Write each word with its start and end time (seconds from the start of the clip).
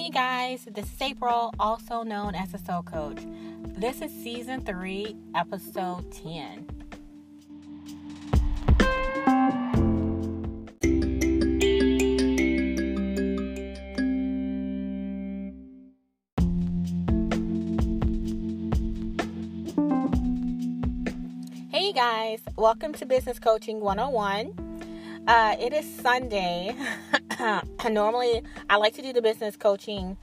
Hey, 0.00 0.08
guys, 0.08 0.64
this 0.64 0.86
is 0.86 1.02
April, 1.02 1.52
also 1.60 2.02
known 2.02 2.34
as 2.34 2.52
the 2.52 2.58
Soul 2.58 2.82
Coach. 2.82 3.18
This 3.76 4.00
is 4.00 4.10
season 4.10 4.62
three, 4.62 5.14
episode 5.34 6.10
10. 6.10 6.66
Hey, 21.70 21.92
guys, 21.92 22.40
welcome 22.56 22.94
to 22.94 23.04
Business 23.04 23.38
Coaching 23.38 23.80
101. 23.80 25.24
Uh, 25.28 25.56
it 25.60 25.74
is 25.74 25.84
Sunday. 25.96 26.74
Normally, 27.90 28.42
I 28.68 28.76
like 28.76 28.94
to 28.96 29.02
do 29.02 29.14
the 29.14 29.22
business 29.22 29.56
coaching 29.56 30.18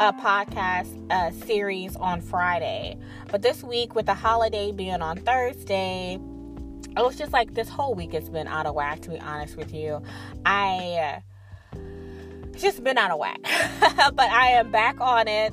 uh, 0.00 0.10
podcast 0.12 0.88
uh, 1.08 1.30
series 1.46 1.94
on 1.94 2.20
Friday, 2.20 2.98
but 3.28 3.40
this 3.40 3.62
week, 3.62 3.94
with 3.94 4.06
the 4.06 4.14
holiday 4.14 4.72
being 4.72 5.00
on 5.00 5.18
Thursday, 5.18 6.14
it 6.14 6.96
was 6.96 7.16
just 7.16 7.32
like 7.32 7.54
this 7.54 7.68
whole 7.68 7.94
week 7.94 8.14
has 8.14 8.28
been 8.28 8.48
out 8.48 8.66
of 8.66 8.74
whack. 8.74 9.00
To 9.02 9.10
be 9.10 9.20
honest 9.20 9.56
with 9.56 9.72
you, 9.72 10.02
I 10.44 11.20
uh, 11.74 11.78
just 12.58 12.82
been 12.82 12.98
out 12.98 13.12
of 13.12 13.20
whack, 13.20 13.38
but 14.14 14.28
I 14.28 14.48
am 14.48 14.72
back 14.72 15.00
on 15.00 15.28
it. 15.28 15.52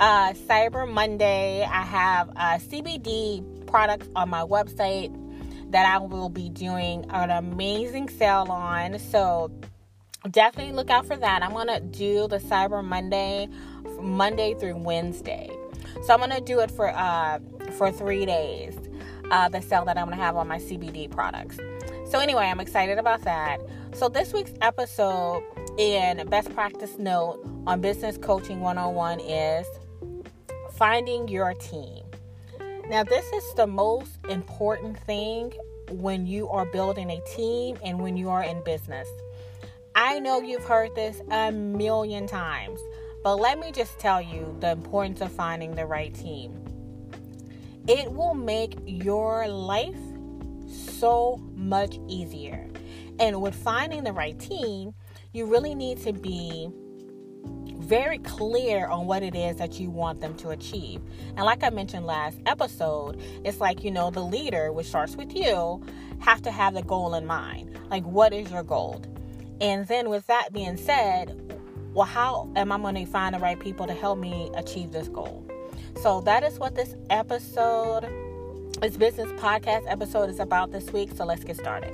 Uh, 0.00 0.32
Cyber 0.32 0.90
Monday, 0.90 1.62
I 1.62 1.82
have 1.82 2.30
uh, 2.30 2.58
CBD 2.58 3.66
products 3.68 4.08
on 4.16 4.30
my 4.30 4.42
website 4.42 5.16
that 5.70 5.86
I 5.86 5.98
will 5.98 6.28
be 6.28 6.48
doing 6.48 7.04
an 7.10 7.30
amazing 7.30 8.08
sale 8.08 8.46
on. 8.50 8.98
So 8.98 9.52
definitely 10.30 10.72
look 10.72 10.90
out 10.90 11.06
for 11.06 11.16
that. 11.16 11.42
I'm 11.42 11.52
going 11.52 11.68
to 11.68 11.80
do 11.80 12.28
the 12.28 12.38
Cyber 12.38 12.82
Monday 12.84 13.48
Monday 14.00 14.54
through 14.54 14.76
Wednesday. 14.76 15.50
So 16.04 16.12
I'm 16.14 16.18
going 16.18 16.30
to 16.30 16.40
do 16.40 16.60
it 16.60 16.70
for 16.70 16.88
uh 16.88 17.38
for 17.76 17.90
3 17.92 18.26
days. 18.26 18.76
Uh 19.30 19.48
the 19.48 19.60
sale 19.60 19.84
that 19.84 19.96
I'm 19.96 20.06
going 20.06 20.18
to 20.18 20.22
have 20.22 20.36
on 20.36 20.48
my 20.48 20.58
CBD 20.58 21.10
products. 21.10 21.58
So 22.10 22.18
anyway, 22.18 22.44
I'm 22.44 22.60
excited 22.60 22.98
about 22.98 23.22
that. 23.22 23.58
So 23.92 24.08
this 24.08 24.32
week's 24.32 24.52
episode 24.60 25.42
in 25.78 26.26
best 26.28 26.54
practice 26.54 26.98
note 26.98 27.40
on 27.66 27.80
business 27.80 28.18
coaching 28.18 28.60
101 28.60 29.20
is 29.20 29.66
finding 30.74 31.28
your 31.28 31.54
team. 31.54 32.04
Now, 32.88 33.02
this 33.02 33.24
is 33.32 33.54
the 33.54 33.66
most 33.66 34.18
important 34.28 34.98
thing 34.98 35.52
when 35.90 36.26
you 36.26 36.48
are 36.48 36.66
building 36.66 37.10
a 37.10 37.20
team 37.34 37.78
and 37.82 37.98
when 37.98 38.16
you 38.16 38.28
are 38.28 38.42
in 38.42 38.62
business. 38.62 39.08
I 39.96 40.18
know 40.18 40.40
you've 40.40 40.64
heard 40.64 40.92
this 40.96 41.20
a 41.30 41.52
million 41.52 42.26
times, 42.26 42.80
but 43.22 43.36
let 43.36 43.60
me 43.60 43.70
just 43.70 43.96
tell 44.00 44.20
you 44.20 44.56
the 44.58 44.72
importance 44.72 45.20
of 45.20 45.30
finding 45.30 45.76
the 45.76 45.86
right 45.86 46.12
team. 46.12 46.60
It 47.86 48.10
will 48.10 48.34
make 48.34 48.76
your 48.86 49.46
life 49.46 49.94
so 50.66 51.40
much 51.54 52.00
easier. 52.08 52.68
And 53.20 53.40
with 53.40 53.54
finding 53.54 54.02
the 54.02 54.12
right 54.12 54.36
team, 54.36 54.94
you 55.32 55.46
really 55.46 55.76
need 55.76 56.02
to 56.02 56.12
be 56.12 56.68
very 57.76 58.18
clear 58.18 58.88
on 58.88 59.06
what 59.06 59.22
it 59.22 59.36
is 59.36 59.56
that 59.58 59.78
you 59.78 59.90
want 59.90 60.20
them 60.20 60.34
to 60.38 60.50
achieve. 60.50 61.02
And 61.36 61.44
like 61.44 61.62
I 61.62 61.70
mentioned 61.70 62.04
last 62.04 62.38
episode, 62.46 63.22
it's 63.44 63.60
like, 63.60 63.84
you 63.84 63.92
know, 63.92 64.10
the 64.10 64.24
leader, 64.24 64.72
which 64.72 64.88
starts 64.88 65.14
with 65.14 65.36
you, 65.36 65.84
have 66.18 66.42
to 66.42 66.50
have 66.50 66.74
the 66.74 66.82
goal 66.82 67.14
in 67.14 67.26
mind. 67.26 67.78
Like, 67.90 68.02
what 68.02 68.32
is 68.32 68.50
your 68.50 68.64
goal? 68.64 69.00
And 69.64 69.88
then, 69.88 70.10
with 70.10 70.26
that 70.26 70.52
being 70.52 70.76
said, 70.76 71.40
well, 71.94 72.04
how 72.04 72.50
am 72.54 72.70
I 72.70 72.76
going 72.76 72.96
to 72.96 73.06
find 73.06 73.34
the 73.34 73.38
right 73.38 73.58
people 73.58 73.86
to 73.86 73.94
help 73.94 74.18
me 74.18 74.50
achieve 74.54 74.92
this 74.92 75.08
goal? 75.08 75.42
So, 76.02 76.20
that 76.20 76.44
is 76.44 76.58
what 76.58 76.74
this 76.74 76.94
episode, 77.08 78.02
this 78.82 78.98
business 78.98 79.32
podcast 79.40 79.90
episode 79.90 80.28
is 80.28 80.38
about 80.38 80.70
this 80.70 80.92
week. 80.92 81.12
So, 81.16 81.24
let's 81.24 81.44
get 81.44 81.56
started. 81.56 81.90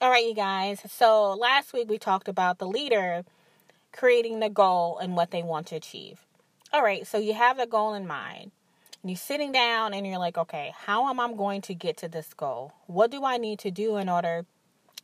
All 0.00 0.10
right, 0.10 0.26
you 0.26 0.34
guys. 0.34 0.80
So 0.88 1.34
last 1.34 1.72
week 1.72 1.88
we 1.88 1.98
talked 1.98 2.26
about 2.26 2.58
the 2.58 2.66
leader 2.66 3.24
creating 3.92 4.40
the 4.40 4.50
goal 4.50 4.98
and 4.98 5.14
what 5.14 5.30
they 5.30 5.44
want 5.44 5.68
to 5.68 5.76
achieve. 5.76 6.18
All 6.74 6.82
right, 6.82 7.06
so 7.06 7.18
you 7.18 7.34
have 7.34 7.60
a 7.60 7.68
goal 7.68 7.94
in 7.94 8.04
mind. 8.04 8.50
And 9.00 9.08
you're 9.08 9.16
sitting 9.16 9.52
down 9.52 9.94
and 9.94 10.04
you're 10.04 10.18
like, 10.18 10.36
okay, 10.36 10.74
how 10.76 11.08
am 11.08 11.20
I 11.20 11.32
going 11.32 11.60
to 11.62 11.74
get 11.74 11.96
to 11.98 12.08
this 12.08 12.34
goal? 12.34 12.72
What 12.88 13.12
do 13.12 13.24
I 13.24 13.36
need 13.36 13.60
to 13.60 13.70
do 13.70 13.96
in 13.96 14.08
order 14.08 14.44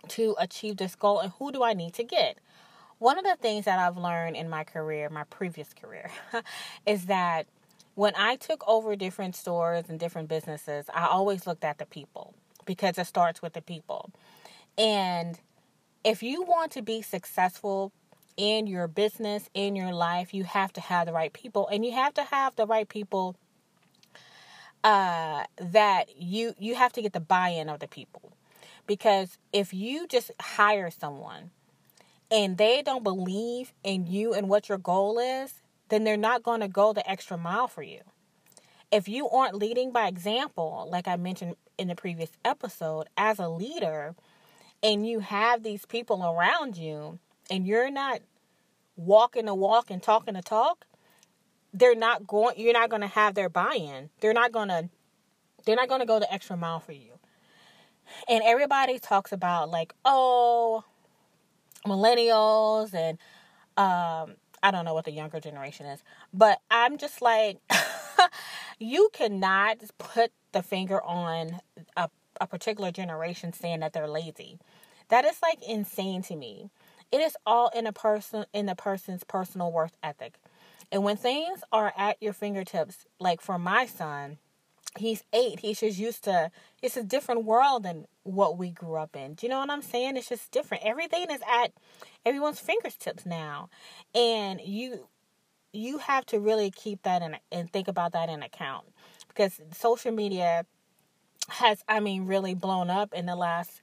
to 0.09 0.35
achieve 0.41 0.79
this 0.79 0.97
goal? 0.97 1.21
And 1.21 1.31
who 1.39 1.53
do 1.53 1.63
I 1.63 1.75
need 1.75 1.95
to 1.95 2.03
get? 2.03 2.39
One 2.99 3.19
of 3.19 3.25
the 3.25 3.37
things 3.37 3.67
that 3.67 3.79
I've 3.79 3.97
learned 3.97 4.35
in 4.35 4.51
my 4.51 4.65
career, 4.65 5.09
my 5.11 5.23
previous 5.23 5.73
career, 5.73 6.11
is 6.87 7.07
that 7.07 7.47
when 7.95 8.15
I 8.17 8.35
took 8.35 8.67
over 8.67 8.97
different 8.97 9.37
stores 9.37 9.85
and 9.89 10.01
different 10.01 10.29
businesses, 10.29 10.87
I 10.93 11.07
always 11.07 11.47
looked 11.47 11.63
at 11.63 11.79
the 11.79 11.87
people 11.87 12.35
because 12.65 12.99
it 12.99 13.07
starts 13.07 13.43
with 13.43 13.53
the 13.53 13.63
people. 13.63 14.11
And 14.77 15.39
if 16.03 16.21
you 16.21 16.43
want 16.43 16.73
to 16.73 16.83
be 16.83 17.01
successful 17.01 17.93
in 18.41 18.67
your 18.67 18.89
business, 18.89 19.51
in 19.53 19.77
your 19.77 19.93
life, 19.93 20.33
you 20.33 20.45
have 20.45 20.73
to 20.73 20.81
have 20.81 21.07
the 21.07 21.13
right 21.13 21.31
people 21.31 21.69
and 21.69 21.85
you 21.85 21.93
have 21.93 22.15
to 22.15 22.25
have 22.25 22.57
the 22.57 22.67
right 22.67 22.89
people 22.89 23.37
uh 24.83 25.45
that 25.59 26.07
you 26.17 26.55
you 26.59 26.75
have 26.75 26.91
to 26.91 27.03
get 27.03 27.13
the 27.13 27.21
buy-in 27.21 27.69
of 27.69 27.81
the 27.81 27.87
people. 27.87 28.33
Because 28.87 29.37
if 29.53 29.75
you 29.75 30.07
just 30.07 30.31
hire 30.41 30.91
someone 30.91 31.51
and 32.31 32.57
they 32.57 32.81
don't 32.81 33.05
believe 33.05 33.75
in 33.85 34.07
you 34.07 34.33
and 34.33 34.49
what 34.49 34.71
your 34.71 34.79
goal 34.79 35.19
is, 35.19 35.53
then 35.91 36.05
they're 36.05 36.17
not 36.17 36.43
going 36.43 36.61
to 36.61 36.69
go 36.69 36.95
the 36.95 37.09
extra 37.09 37.37
mile 37.37 37.69
for 37.69 37.83
you. 37.83 38.01
If 38.91 39.07
you 39.07 39.29
aren't 39.29 39.55
leading 39.55 39.93
by 39.93 40.09
example, 40.09 40.89
like 40.91 41.07
I 41.07 41.17
mentioned 41.17 41.57
in 41.77 41.89
the 41.89 41.95
previous 41.95 42.31
episode, 42.43 43.07
as 43.19 43.39
a 43.39 43.49
leader, 43.49 44.15
and 44.83 45.07
you 45.07 45.21
have 45.21 45.63
these 45.63 45.85
people 45.85 46.25
around 46.25 46.79
you 46.79 47.19
and 47.51 47.67
you're 47.67 47.91
not 47.91 48.21
walking 48.97 49.47
the 49.47 49.55
walk 49.55 49.91
and 49.91 50.03
talking 50.03 50.35
the 50.35 50.43
talk, 50.43 50.87
they're 51.73 51.95
not 51.95 52.27
going 52.27 52.55
you're 52.59 52.73
not 52.73 52.91
going 52.91 53.03
to 53.03 53.09
have 53.09 53.35
their 53.35 53.49
buy-in. 53.49 54.11
They're 54.21 54.35
not 54.35 54.53
going 54.53 54.69
to 54.69 54.89
they're 55.65 55.77
not 55.77 55.89
going 55.89 56.01
to 56.01 56.07
go 56.07 56.19
the 56.19 56.33
extra 56.33 56.57
mile 56.57 56.81
for 56.81 56.93
you. 56.93 57.13
And 58.29 58.43
everybody 58.45 58.99
talks 58.99 59.33
about 59.33 59.71
like, 59.71 59.95
"Oh, 60.05 60.85
millennials 61.87 62.95
and 62.95 63.19
um 63.77 64.37
I 64.63 64.71
don't 64.71 64.85
know 64.85 64.93
what 64.93 65.07
the 65.07 65.13
younger 65.13 65.41
generation 65.41 65.87
is, 65.87 66.03
but 66.35 66.61
I'm 66.71 66.99
just 66.99 67.23
like 67.23 67.59
you 68.79 69.09
cannot 69.13 69.79
put 69.99 70.33
the 70.53 70.63
finger 70.63 71.03
on 71.03 71.61
a 71.97 72.11
a 72.41 72.47
particular 72.47 72.91
generation 72.91 73.53
saying 73.53 73.81
that 73.81 73.93
they're 73.93 74.09
lazy. 74.09 74.59
That 75.09 75.25
is 75.25 75.39
like 75.43 75.59
insane 75.67 76.23
to 76.23 76.37
me. 76.37 76.71
It 77.13 77.21
is 77.21 77.37
all 77.45 77.71
in 77.75 77.87
a 77.87 77.93
person 77.93 78.45
in 78.53 78.69
a 78.69 78.75
person's 78.77 79.25
personal 79.25 79.73
worth 79.73 79.97
ethic. 80.03 80.35
And 80.93 81.05
when 81.05 81.17
things 81.17 81.61
are 81.73 81.93
at 81.97 82.21
your 82.21 82.33
fingertips, 82.33 83.07
like 83.19 83.41
for 83.41 83.59
my 83.59 83.87
son, 83.87 84.39
he's 84.99 85.23
eight. 85.33 85.61
He's 85.61 85.81
just 85.81 85.99
used 85.99 86.25
to 86.25 86.51
it's 86.83 86.97
a 86.97 87.05
different 87.05 87.45
world 87.45 87.85
than 87.85 88.07
what 88.23 88.59
we 88.59 88.71
grew 88.71 88.97
up 88.97 89.17
in. 89.17 89.35
Do 89.35 89.47
you 89.47 89.51
know 89.51 89.61
what 89.61 89.71
I'm 89.71 89.83
saying? 89.83 90.17
It's 90.17 90.29
just 90.29 90.51
different. 90.51 90.85
Everything 90.85 91.27
is 91.31 91.41
at 91.51 91.73
everyone's 92.25 92.61
fingertips 92.61 93.27
now. 93.27 93.69
And 94.15 94.61
you 94.61 95.09
you 95.73 95.99
have 95.99 96.27
to 96.27 96.41
really 96.41 96.71
keep 96.71 97.03
that 97.03 97.23
in 97.23 97.37
and 97.53 97.73
think 97.73 97.87
about 97.87 98.13
that 98.13 98.29
in 98.29 98.43
account. 98.43 98.87
Because 99.29 99.61
social 99.73 100.13
media 100.13 100.67
has 101.49 101.83
I 101.89 102.01
mean 102.01 102.27
really 102.27 102.55
blown 102.55 102.91
up 102.91 103.13
in 103.15 103.27
the 103.27 103.37
last 103.37 103.81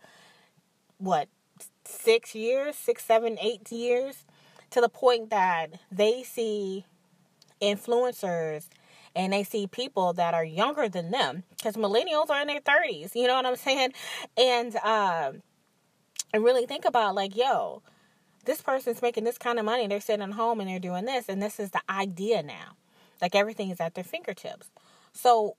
what 0.98 1.30
six 1.88 2.36
years, 2.36 2.76
six, 2.76 3.04
seven, 3.06 3.38
eight 3.42 3.72
years, 3.72 4.26
to 4.72 4.82
the 4.82 4.90
point 4.90 5.30
that 5.30 5.68
they 5.92 6.24
see 6.24 6.86
influencers 7.62 8.68
and 9.16 9.34
they 9.34 9.44
see 9.44 9.66
people 9.66 10.14
that 10.14 10.34
are 10.34 10.46
younger 10.46 10.88
than 10.88 11.12
them 11.12 11.44
because 11.50 11.76
millennials 11.76 12.30
are 12.30 12.42
in 12.42 12.48
their 12.48 12.62
30s 12.62 13.16
you 13.16 13.26
know 13.26 13.36
what 13.36 13.46
i'm 13.46 13.56
saying? 13.68 13.92
And 14.38 14.76
um 14.78 15.42
and 16.34 16.44
really 16.44 16.66
think 16.66 16.86
about 16.86 17.16
like 17.16 17.36
yo 17.36 17.82
this 18.46 18.62
person's 18.62 19.02
making 19.02 19.24
this 19.24 19.38
kind 19.38 19.60
of 19.60 19.66
money 19.66 19.88
they're 19.88 20.00
sitting 20.00 20.22
at 20.22 20.32
home 20.32 20.60
and 20.60 20.70
they're 20.70 20.80
doing 20.80 21.06
this 21.06 21.28
and 21.30 21.42
this 21.42 21.60
is 21.60 21.72
the 21.72 21.82
idea 21.90 22.44
now. 22.44 22.76
Like 23.22 23.34
everything 23.34 23.72
is 23.72 23.82
at 23.82 23.96
their 23.96 24.04
fingertips. 24.04 24.70
So 25.14 25.56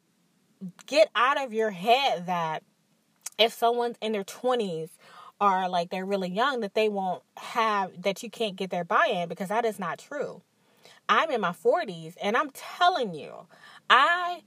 get 0.86 1.08
out 1.14 1.42
of 1.42 1.52
your 1.52 1.70
head 1.70 2.26
that 2.26 2.62
if 3.38 3.52
someone's 3.52 3.96
in 4.00 4.12
their 4.12 4.24
20s 4.24 4.90
or 5.40 5.68
like 5.68 5.90
they're 5.90 6.06
really 6.06 6.30
young 6.30 6.60
that 6.60 6.74
they 6.74 6.88
won't 6.88 7.22
have 7.36 8.02
that 8.02 8.22
you 8.22 8.30
can't 8.30 8.56
get 8.56 8.70
their 8.70 8.84
buy-in 8.84 9.28
because 9.28 9.48
that 9.48 9.64
is 9.64 9.78
not 9.78 9.98
true. 9.98 10.42
I'm 11.08 11.30
in 11.30 11.40
my 11.40 11.52
40s 11.52 12.14
and 12.20 12.36
I'm 12.36 12.50
telling 12.50 13.14
you, 13.14 13.46
I 13.88 14.42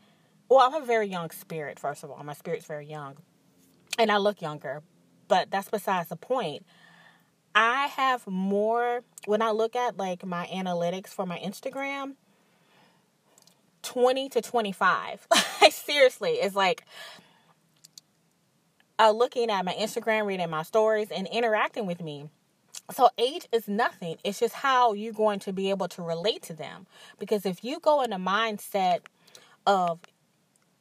well, 0.52 0.60
I'm 0.60 0.84
a 0.84 0.86
very 0.86 1.08
young 1.08 1.30
spirit, 1.30 1.80
first 1.80 2.04
of 2.04 2.12
all. 2.12 2.22
My 2.26 2.34
spirit's 2.34 2.66
very 2.66 2.86
young. 2.86 3.16
And 3.98 4.12
I 4.12 4.18
look 4.18 4.42
younger, 4.42 4.84
but 5.30 5.50
that's 5.50 5.70
besides 5.70 6.10
the 6.10 6.18
point. 6.18 6.66
I 7.56 7.88
have 7.88 8.28
more, 8.28 9.04
when 9.28 9.42
I 9.42 9.52
look 9.52 9.78
at 9.78 9.96
like 9.96 10.26
my 10.26 10.48
analytics 10.48 11.08
for 11.08 11.26
my 11.26 11.40
Instagram, 11.40 12.16
20 13.84 14.28
to 14.28 14.42
25. 14.42 15.28
Seriously, 15.72 16.32
it's 16.32 16.56
like 16.56 16.84
uh, 19.01 19.12
looking 19.12 19.50
at 19.50 19.65
my 19.65 19.74
Instagram, 19.74 20.27
reading 20.27 20.50
my 20.50 20.62
stories, 20.62 21.09
and 21.09 21.27
interacting 21.27 21.88
with 21.88 22.01
me. 22.01 22.30
So, 22.94 23.09
age 23.18 23.48
is 23.51 23.68
nothing. 23.68 24.18
It's 24.24 24.39
just 24.39 24.53
how 24.53 24.94
you're 24.94 25.13
going 25.13 25.39
to 25.39 25.53
be 25.53 25.71
able 25.71 25.88
to 25.89 26.03
relate 26.03 26.44
to 26.44 26.53
them. 26.53 26.86
Because 27.18 27.45
if 27.45 27.63
you 27.63 27.80
go 27.80 28.03
in 28.03 28.13
a 28.13 28.19
mindset 28.19 29.00
of 29.65 30.00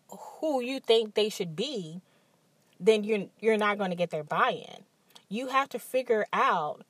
who 0.09 0.61
you 0.61 0.81
think 0.81 1.15
they 1.15 1.29
should 1.31 1.57
be, 1.57 2.03
then 2.79 3.05
you're 3.05 3.27
you're 3.41 3.57
not 3.57 3.79
going 3.79 3.91
to 3.91 3.97
get 3.97 4.11
their 4.11 4.25
buy-in. 4.25 4.85
You 5.29 5.49
have 5.49 5.69
to 5.71 5.79
figure 5.79 6.27
out 6.33 6.83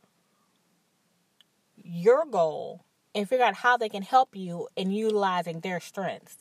your 1.77 2.25
goal 2.25 2.85
and 3.15 3.29
figure 3.29 3.45
out 3.45 3.55
how 3.55 3.77
they 3.77 3.89
can 3.89 4.03
help 4.03 4.35
you 4.35 4.69
in 4.75 4.91
utilizing 4.91 5.61
their 5.61 5.79
strengths. 5.81 6.39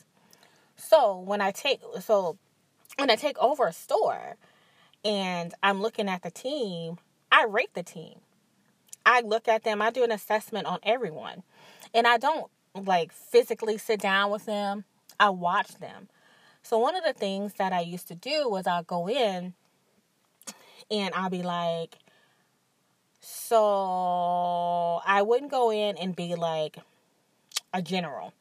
So, 0.76 1.18
when 1.18 1.40
I 1.40 1.52
take 1.52 1.80
so 2.00 2.38
when 2.96 3.10
I 3.10 3.16
take 3.16 3.38
over 3.38 3.66
a 3.66 3.72
store 3.72 4.36
and 5.04 5.54
I'm 5.62 5.80
looking 5.80 6.08
at 6.08 6.22
the 6.22 6.30
team, 6.30 6.98
I 7.30 7.44
rate 7.44 7.74
the 7.74 7.82
team. 7.82 8.20
I 9.04 9.20
look 9.20 9.48
at 9.48 9.64
them, 9.64 9.80
I 9.80 9.90
do 9.90 10.04
an 10.04 10.12
assessment 10.12 10.66
on 10.66 10.78
everyone. 10.82 11.42
And 11.94 12.06
I 12.06 12.18
don't 12.18 12.50
like 12.74 13.12
physically 13.12 13.78
sit 13.78 14.00
down 14.00 14.30
with 14.30 14.46
them. 14.46 14.84
I 15.18 15.30
watch 15.30 15.78
them. 15.78 16.08
So 16.62 16.78
one 16.78 16.94
of 16.94 17.04
the 17.04 17.12
things 17.12 17.54
that 17.54 17.72
I 17.72 17.80
used 17.80 18.08
to 18.08 18.14
do 18.14 18.48
was 18.48 18.66
I'll 18.66 18.82
go 18.82 19.08
in 19.08 19.54
and 20.90 21.14
I'll 21.14 21.30
be 21.30 21.42
like, 21.42 21.96
so 23.20 25.00
I 25.06 25.22
wouldn't 25.22 25.50
go 25.50 25.70
in 25.70 25.96
and 25.96 26.14
be 26.14 26.34
like 26.34 26.78
a 27.72 27.82
general. 27.82 28.32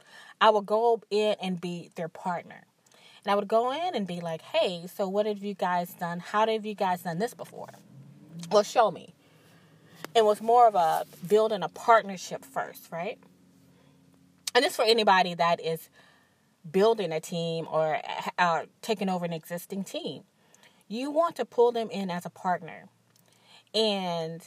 I 0.42 0.50
would 0.50 0.66
go 0.66 1.02
in 1.10 1.36
and 1.42 1.60
be 1.60 1.92
their 1.96 2.08
partner. 2.08 2.64
And 3.24 3.32
I 3.32 3.36
would 3.36 3.48
go 3.48 3.72
in 3.72 3.96
and 3.96 4.08
be 4.08 4.22
like, 4.22 4.42
hey, 4.42 4.88
so 4.88 5.08
what 5.08 5.26
have 5.26 5.44
you 5.44 5.54
guys 5.54 5.94
done? 5.94 6.20
How 6.20 6.48
have 6.48 6.66
you 6.66 6.76
guys 6.76 7.04
done 7.04 7.20
this 7.20 7.34
before? 7.34 7.70
Well, 8.52 8.64
show 8.64 8.92
me. 8.92 9.14
It 10.16 10.26
was 10.26 10.42
more 10.42 10.68
of 10.68 10.76
a 10.76 11.06
building 11.28 11.62
a 11.62 11.70
partnership 11.70 12.44
first, 12.44 12.92
right? 12.92 13.20
And 14.56 14.64
this 14.64 14.76
for 14.76 14.86
anybody 14.86 15.34
that 15.36 15.62
is 15.62 15.90
building 16.70 17.12
a 17.12 17.20
team 17.20 17.68
or 17.70 18.02
uh, 18.38 18.64
taking 18.82 19.10
over 19.10 19.26
an 19.26 19.34
existing 19.34 19.84
team. 19.84 20.24
You 20.88 21.12
want 21.12 21.36
to 21.36 21.46
pull 21.46 21.72
them 21.72 21.90
in 21.92 22.10
as 22.10 22.26
a 22.26 22.30
partner. 22.30 22.86
And 23.74 24.42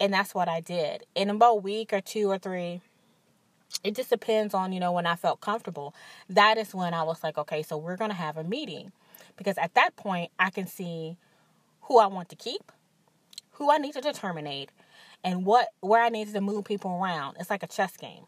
and 0.00 0.12
that's 0.12 0.34
what 0.34 0.48
I 0.48 0.60
did. 0.60 1.04
In 1.14 1.30
about 1.30 1.52
a 1.52 1.60
week 1.60 1.92
or 1.92 2.00
two 2.00 2.28
or 2.28 2.38
three, 2.38 2.80
it 3.82 3.94
just 3.94 4.10
depends 4.10 4.54
on, 4.54 4.72
you 4.72 4.80
know, 4.80 4.92
when 4.92 5.06
I 5.06 5.16
felt 5.16 5.40
comfortable. 5.40 5.94
That 6.28 6.58
is 6.58 6.74
when 6.74 6.94
I 6.94 7.02
was 7.02 7.22
like, 7.22 7.38
okay, 7.38 7.62
so 7.62 7.76
we're 7.76 7.96
going 7.96 8.10
to 8.10 8.16
have 8.16 8.36
a 8.36 8.44
meeting. 8.44 8.92
Because 9.36 9.58
at 9.58 9.74
that 9.74 9.96
point, 9.96 10.30
I 10.38 10.50
can 10.50 10.66
see 10.66 11.16
who 11.82 11.98
I 11.98 12.06
want 12.06 12.28
to 12.30 12.36
keep, 12.36 12.72
who 13.52 13.70
I 13.70 13.78
need 13.78 13.94
to 13.94 14.12
terminate, 14.12 14.70
and 15.22 15.44
what 15.44 15.68
where 15.80 16.02
I 16.02 16.08
need 16.08 16.32
to 16.32 16.40
move 16.40 16.64
people 16.64 16.92
around. 17.02 17.36
It's 17.40 17.50
like 17.50 17.62
a 17.62 17.66
chess 17.66 17.96
game. 17.96 18.24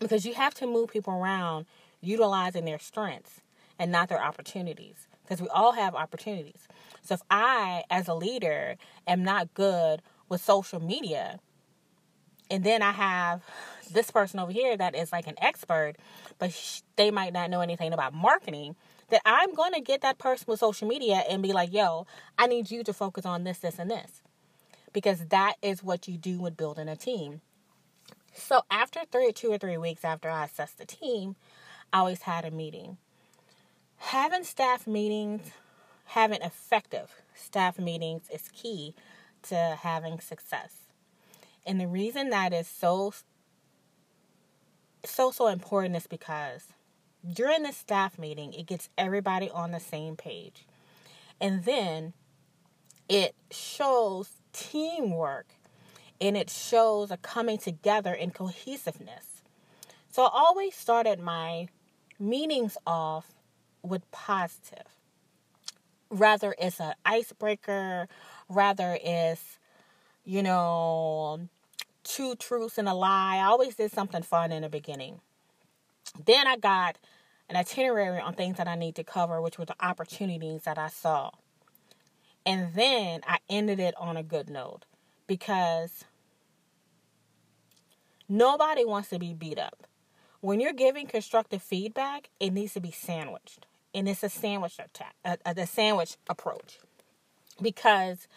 Because 0.00 0.24
you 0.24 0.34
have 0.34 0.54
to 0.54 0.66
move 0.66 0.90
people 0.90 1.12
around 1.12 1.66
utilizing 2.00 2.64
their 2.64 2.78
strengths 2.78 3.40
and 3.78 3.92
not 3.92 4.08
their 4.08 4.22
opportunities 4.22 5.08
because 5.22 5.42
we 5.42 5.48
all 5.48 5.72
have 5.72 5.94
opportunities. 5.94 6.66
So 7.02 7.14
if 7.14 7.22
I, 7.30 7.84
as 7.90 8.08
a 8.08 8.14
leader, 8.14 8.76
am 9.06 9.22
not 9.22 9.52
good 9.54 10.00
with 10.28 10.40
social 10.40 10.80
media, 10.80 11.38
and 12.50 12.64
then 12.64 12.80
I 12.80 12.92
have 12.92 13.42
this 13.88 14.10
person 14.10 14.40
over 14.40 14.52
here 14.52 14.76
that 14.76 14.94
is 14.94 15.12
like 15.12 15.26
an 15.26 15.36
expert, 15.40 15.94
but 16.38 16.82
they 16.96 17.10
might 17.10 17.32
not 17.32 17.50
know 17.50 17.60
anything 17.60 17.92
about 17.92 18.14
marketing, 18.14 18.76
that 19.10 19.22
I'm 19.24 19.54
going 19.54 19.72
to 19.72 19.80
get 19.80 20.02
that 20.02 20.18
person 20.18 20.46
with 20.48 20.60
social 20.60 20.86
media 20.86 21.22
and 21.28 21.42
be 21.42 21.52
like, 21.52 21.72
yo, 21.72 22.06
I 22.36 22.46
need 22.46 22.70
you 22.70 22.84
to 22.84 22.92
focus 22.92 23.24
on 23.24 23.44
this, 23.44 23.58
this, 23.58 23.78
and 23.78 23.90
this. 23.90 24.22
Because 24.92 25.26
that 25.26 25.54
is 25.62 25.82
what 25.82 26.08
you 26.08 26.16
do 26.16 26.38
with 26.40 26.56
building 26.56 26.88
a 26.88 26.96
team. 26.96 27.40
So 28.34 28.62
after 28.70 29.00
three, 29.10 29.32
two 29.32 29.50
or 29.50 29.58
three 29.58 29.76
weeks 29.76 30.04
after 30.04 30.28
I 30.28 30.44
assess 30.44 30.72
the 30.72 30.84
team, 30.84 31.36
I 31.92 32.00
always 32.00 32.22
had 32.22 32.44
a 32.44 32.50
meeting. 32.50 32.98
Having 33.96 34.44
staff 34.44 34.86
meetings, 34.86 35.50
having 36.06 36.40
effective 36.42 37.22
staff 37.34 37.78
meetings 37.78 38.22
is 38.32 38.48
key 38.52 38.94
to 39.42 39.78
having 39.80 40.20
success. 40.20 40.74
And 41.66 41.80
the 41.80 41.86
reason 41.86 42.30
that 42.30 42.52
is 42.52 42.66
so 42.66 43.12
so 45.04 45.30
so 45.30 45.48
important 45.48 45.96
is 45.96 46.06
because 46.06 46.64
during 47.32 47.62
the 47.62 47.72
staff 47.72 48.18
meeting 48.18 48.52
it 48.52 48.66
gets 48.66 48.88
everybody 48.96 49.50
on 49.50 49.72
the 49.72 49.80
same 49.80 50.16
page. 50.16 50.66
And 51.40 51.64
then 51.64 52.12
it 53.08 53.34
shows 53.50 54.28
teamwork 54.52 55.46
and 56.20 56.36
it 56.36 56.50
shows 56.50 57.10
a 57.10 57.16
coming 57.16 57.58
together 57.58 58.12
and 58.12 58.34
cohesiveness. 58.34 59.42
So 60.10 60.24
I 60.24 60.30
always 60.32 60.74
started 60.74 61.20
my 61.20 61.68
meetings 62.18 62.76
off 62.86 63.34
with 63.82 64.10
positive. 64.10 64.86
Rather, 66.10 66.54
it's 66.58 66.80
an 66.80 66.94
icebreaker, 67.04 68.08
rather, 68.48 68.98
it's, 69.02 69.58
you 70.24 70.42
know, 70.42 71.48
two 72.08 72.34
truths 72.36 72.78
and 72.78 72.88
a 72.88 72.94
lie. 72.94 73.36
I 73.36 73.44
always 73.44 73.76
did 73.76 73.92
something 73.92 74.22
fun 74.22 74.52
in 74.52 74.62
the 74.62 74.68
beginning. 74.68 75.20
Then 76.24 76.46
I 76.46 76.56
got 76.56 76.98
an 77.48 77.56
itinerary 77.56 78.20
on 78.20 78.34
things 78.34 78.56
that 78.56 78.68
I 78.68 78.74
need 78.74 78.94
to 78.96 79.04
cover, 79.04 79.40
which 79.40 79.58
were 79.58 79.64
the 79.66 79.76
opportunities 79.80 80.62
that 80.62 80.78
I 80.78 80.88
saw. 80.88 81.30
And 82.46 82.74
then 82.74 83.20
I 83.26 83.38
ended 83.48 83.78
it 83.78 83.94
on 83.98 84.16
a 84.16 84.22
good 84.22 84.48
note 84.48 84.86
because 85.26 86.04
nobody 88.28 88.84
wants 88.84 89.10
to 89.10 89.18
be 89.18 89.34
beat 89.34 89.58
up 89.58 89.88
when 90.40 90.60
you're 90.60 90.72
giving 90.72 91.06
constructive 91.06 91.62
feedback, 91.62 92.30
it 92.38 92.50
needs 92.50 92.74
to 92.74 92.80
be 92.80 92.90
sandwiched. 92.90 93.66
And 93.94 94.08
it's 94.08 94.22
a 94.22 94.28
sandwich 94.28 94.78
attack, 94.78 95.14
uh, 95.24 95.36
uh, 95.44 95.54
a, 95.56 95.62
a, 95.62 95.66
sandwich 95.66 96.16
approach. 96.28 96.78
Because 97.60 98.28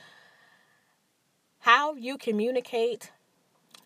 how 1.60 1.94
you 1.94 2.18
communicate 2.18 3.12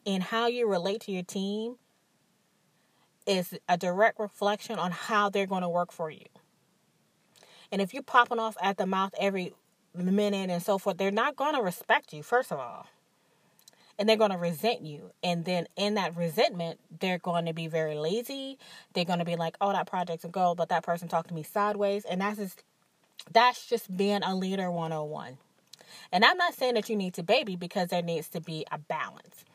and 0.05 0.23
how 0.23 0.47
you 0.47 0.67
relate 0.69 1.01
to 1.01 1.11
your 1.11 1.23
team 1.23 1.75
is 3.25 3.57
a 3.67 3.77
direct 3.77 4.19
reflection 4.19 4.77
on 4.77 4.91
how 4.91 5.29
they're 5.29 5.47
going 5.47 5.63
to 5.63 5.69
work 5.69 5.91
for 5.91 6.09
you. 6.09 6.25
And 7.71 7.81
if 7.81 7.93
you're 7.93 8.03
popping 8.03 8.39
off 8.39 8.55
at 8.61 8.77
the 8.77 8.85
mouth 8.85 9.13
every 9.19 9.53
minute 9.93 10.49
and 10.49 10.61
so 10.61 10.77
forth, 10.77 10.97
they're 10.97 11.11
not 11.11 11.35
going 11.35 11.55
to 11.55 11.61
respect 11.61 12.13
you, 12.13 12.21
first 12.21 12.51
of 12.51 12.59
all 12.59 12.87
and 13.97 14.09
they're 14.09 14.17
going 14.17 14.31
to 14.31 14.37
resent 14.37 14.81
you. 14.81 15.11
And 15.23 15.45
then 15.45 15.67
in 15.75 15.95
that 15.95 16.15
resentment, 16.15 16.79
they're 16.99 17.17
going 17.17 17.45
to 17.45 17.53
be 17.53 17.67
very 17.67 17.95
lazy. 17.95 18.57
They're 18.93 19.05
going 19.05 19.19
to 19.19 19.25
be 19.25 19.35
like, 19.35 19.55
"Oh, 19.61 19.71
that 19.71 19.87
project's 19.87 20.25
a 20.25 20.29
goal, 20.29 20.55
but 20.55 20.69
that 20.69 20.83
person 20.83 21.07
talked 21.07 21.29
to 21.29 21.33
me 21.33 21.43
sideways." 21.43 22.05
And 22.05 22.21
that's 22.21 22.37
just 22.37 22.63
that's 23.31 23.65
just 23.65 23.95
being 23.95 24.23
a 24.23 24.35
leader 24.35 24.69
101. 24.69 25.37
And 26.11 26.25
I'm 26.25 26.37
not 26.37 26.53
saying 26.53 26.75
that 26.75 26.89
you 26.89 26.95
need 26.95 27.13
to 27.15 27.23
baby 27.23 27.55
because 27.55 27.89
there 27.89 28.01
needs 28.01 28.27
to 28.29 28.41
be 28.41 28.65
a 28.71 28.77
balance. 28.77 29.45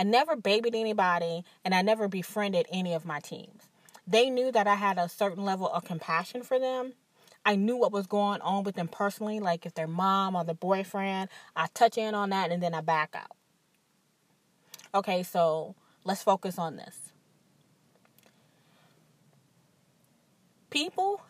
I 0.00 0.02
never 0.02 0.34
babied 0.34 0.74
anybody 0.74 1.44
and 1.62 1.74
I 1.74 1.82
never 1.82 2.08
befriended 2.08 2.64
any 2.72 2.94
of 2.94 3.04
my 3.04 3.20
teams. 3.20 3.68
They 4.06 4.30
knew 4.30 4.50
that 4.50 4.66
I 4.66 4.76
had 4.76 4.96
a 4.96 5.10
certain 5.10 5.44
level 5.44 5.68
of 5.68 5.84
compassion 5.84 6.42
for 6.42 6.58
them. 6.58 6.94
I 7.44 7.54
knew 7.56 7.76
what 7.76 7.92
was 7.92 8.06
going 8.06 8.40
on 8.40 8.64
with 8.64 8.76
them 8.76 8.88
personally, 8.88 9.40
like 9.40 9.66
if 9.66 9.74
their 9.74 9.86
mom 9.86 10.36
or 10.36 10.42
their 10.42 10.54
boyfriend, 10.54 11.28
I 11.54 11.66
touch 11.74 11.98
in 11.98 12.14
on 12.14 12.30
that 12.30 12.50
and 12.50 12.62
then 12.62 12.72
I 12.72 12.80
back 12.80 13.14
out. 13.14 13.36
Okay, 14.94 15.22
so 15.22 15.74
let's 16.04 16.22
focus 16.22 16.58
on 16.58 16.76
this. 16.76 17.12
People, 20.70 21.20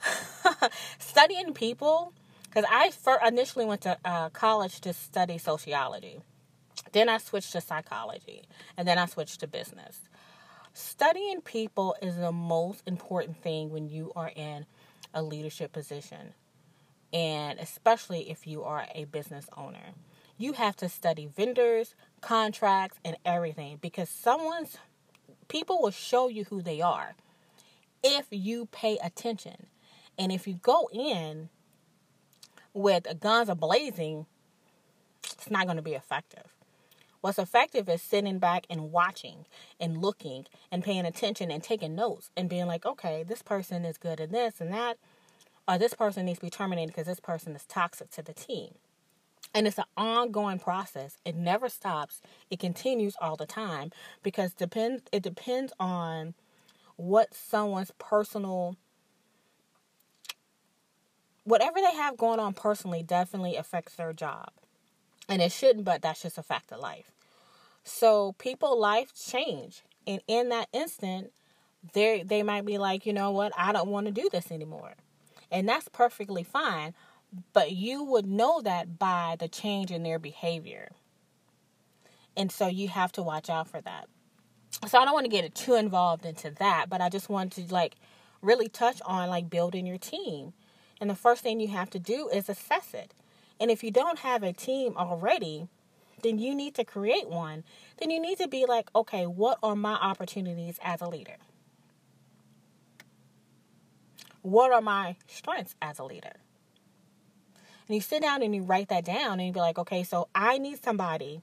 studying 1.00 1.54
people, 1.54 2.12
because 2.44 2.64
I 2.70 2.92
first 2.92 3.26
initially 3.26 3.64
went 3.64 3.80
to 3.80 3.98
uh, 4.04 4.28
college 4.28 4.80
to 4.82 4.92
study 4.92 5.38
sociology. 5.38 6.20
Then 6.92 7.08
I 7.08 7.18
switched 7.18 7.52
to 7.52 7.60
psychology, 7.60 8.44
and 8.76 8.86
then 8.86 8.98
I 8.98 9.06
switched 9.06 9.40
to 9.40 9.46
business. 9.46 10.00
Studying 10.72 11.40
people 11.40 11.96
is 12.00 12.16
the 12.16 12.32
most 12.32 12.82
important 12.86 13.36
thing 13.42 13.70
when 13.70 13.88
you 13.88 14.12
are 14.14 14.32
in 14.34 14.66
a 15.12 15.22
leadership 15.22 15.72
position, 15.72 16.34
and 17.12 17.58
especially 17.58 18.30
if 18.30 18.46
you 18.46 18.62
are 18.62 18.86
a 18.94 19.04
business 19.04 19.46
owner 19.56 19.94
you 20.40 20.54
have 20.54 20.74
to 20.74 20.88
study 20.88 21.26
vendors, 21.26 21.94
contracts, 22.22 22.98
and 23.04 23.14
everything 23.26 23.76
because 23.76 24.08
someone's 24.08 24.78
people 25.48 25.82
will 25.82 25.90
show 25.90 26.28
you 26.28 26.44
who 26.44 26.62
they 26.62 26.80
are 26.80 27.14
if 28.02 28.26
you 28.30 28.64
pay 28.72 28.96
attention. 29.04 29.66
And 30.18 30.32
if 30.32 30.48
you 30.48 30.54
go 30.54 30.88
in 30.94 31.50
with 32.72 33.06
guns 33.20 33.50
a 33.50 33.54
blazing, 33.54 34.24
it's 35.24 35.50
not 35.50 35.66
going 35.66 35.76
to 35.76 35.82
be 35.82 35.92
effective. 35.92 36.54
What's 37.20 37.38
effective 37.38 37.88
is 37.88 38.00
sitting 38.00 38.38
back 38.38 38.66
and 38.70 38.92
watching 38.92 39.46
and 39.78 39.98
looking 40.00 40.46
and 40.72 40.82
paying 40.82 41.04
attention 41.04 41.50
and 41.50 41.62
taking 41.62 41.94
notes 41.94 42.30
and 42.36 42.48
being 42.48 42.66
like, 42.66 42.86
okay, 42.86 43.22
this 43.22 43.42
person 43.42 43.84
is 43.84 43.98
good 43.98 44.20
at 44.20 44.32
this 44.32 44.60
and 44.60 44.72
that, 44.72 44.96
or 45.68 45.78
this 45.78 45.94
person 45.94 46.24
needs 46.26 46.38
to 46.38 46.46
be 46.46 46.50
terminated 46.50 46.88
because 46.88 47.06
this 47.06 47.20
person 47.20 47.54
is 47.54 47.66
toxic 47.66 48.10
to 48.12 48.22
the 48.22 48.32
team. 48.32 48.74
And 49.52 49.66
it's 49.66 49.78
an 49.78 49.84
ongoing 49.96 50.58
process. 50.58 51.18
It 51.24 51.34
never 51.34 51.68
stops. 51.68 52.22
It 52.50 52.58
continues 52.60 53.16
all 53.20 53.36
the 53.36 53.46
time 53.46 53.90
because 54.22 54.54
depends 54.54 55.02
it 55.12 55.22
depends 55.22 55.72
on 55.80 56.34
what 56.96 57.34
someone's 57.34 57.92
personal 57.98 58.76
whatever 61.44 61.80
they 61.80 61.94
have 61.96 62.16
going 62.16 62.38
on 62.38 62.52
personally 62.54 63.02
definitely 63.02 63.56
affects 63.56 63.96
their 63.96 64.12
job. 64.12 64.50
And 65.30 65.42
it 65.42 65.52
shouldn't, 65.52 65.86
but 65.86 66.02
that's 66.02 66.22
just 66.22 66.38
a 66.38 66.44
fact 66.44 66.72
of 66.72 66.80
life. 66.80 67.12
So 67.84 68.34
people 68.38 68.78
life 68.80 69.14
change. 69.14 69.82
And 70.06 70.22
in 70.28 70.50
that 70.50 70.68
instant, 70.72 71.32
they 71.94 72.24
they 72.24 72.42
might 72.44 72.66
be 72.66 72.78
like, 72.78 73.06
you 73.06 73.14
know 73.14 73.32
what, 73.32 73.52
I 73.58 73.72
don't 73.72 73.90
want 73.90 74.06
to 74.08 74.12
do 74.12 74.28
this 74.32 74.52
anymore. 74.52 74.94
And 75.52 75.68
that's 75.68 75.88
perfectly 75.88 76.44
fine. 76.44 76.94
But 77.54 77.72
you 77.72 78.04
would 78.04 78.26
know 78.26 78.62
that 78.62 78.98
by 78.98 79.36
the 79.38 79.48
change 79.48 79.92
in 79.92 80.04
their 80.04 80.20
behavior. 80.20 80.90
And 82.36 82.52
so 82.52 82.68
you 82.68 82.88
have 82.88 83.12
to 83.12 83.22
watch 83.22 83.50
out 83.50 83.68
for 83.68 83.80
that. 83.82 84.08
So 84.88 84.98
I 84.98 85.04
don't 85.04 85.14
want 85.14 85.26
to 85.26 85.30
get 85.30 85.54
too 85.54 85.74
involved 85.74 86.26
into 86.26 86.50
that, 86.52 86.86
but 86.90 87.00
I 87.02 87.10
just 87.10 87.28
want 87.28 87.52
to 87.54 87.62
like 87.72 87.96
really 88.42 88.68
touch 88.68 89.00
on 89.06 89.28
like 89.30 89.50
building 89.50 89.86
your 89.86 89.98
team. 89.98 90.54
And 91.00 91.10
the 91.10 91.16
first 91.16 91.42
thing 91.42 91.60
you 91.60 91.68
have 91.68 91.90
to 91.90 92.00
do 92.00 92.28
is 92.28 92.48
assess 92.48 92.94
it. 92.94 93.14
And 93.60 93.70
if 93.70 93.84
you 93.84 93.90
don't 93.90 94.20
have 94.20 94.42
a 94.42 94.54
team 94.54 94.96
already, 94.96 95.68
then 96.22 96.38
you 96.38 96.54
need 96.54 96.74
to 96.76 96.84
create 96.84 97.28
one. 97.28 97.62
Then 97.98 98.10
you 98.10 98.18
need 98.18 98.38
to 98.38 98.48
be 98.48 98.64
like, 98.66 98.88
okay, 98.94 99.26
what 99.26 99.58
are 99.62 99.76
my 99.76 99.94
opportunities 99.94 100.78
as 100.82 101.02
a 101.02 101.08
leader? 101.08 101.36
What 104.42 104.72
are 104.72 104.80
my 104.80 105.16
strengths 105.26 105.74
as 105.82 105.98
a 105.98 106.04
leader? 106.04 106.40
And 107.86 107.94
you 107.94 108.00
sit 108.00 108.22
down 108.22 108.42
and 108.42 108.54
you 108.54 108.62
write 108.62 108.88
that 108.88 109.04
down 109.04 109.38
and 109.38 109.46
you 109.46 109.52
be 109.52 109.60
like, 109.60 109.78
okay, 109.78 110.02
so 110.02 110.28
I 110.34 110.56
need 110.56 110.82
somebody. 110.82 111.42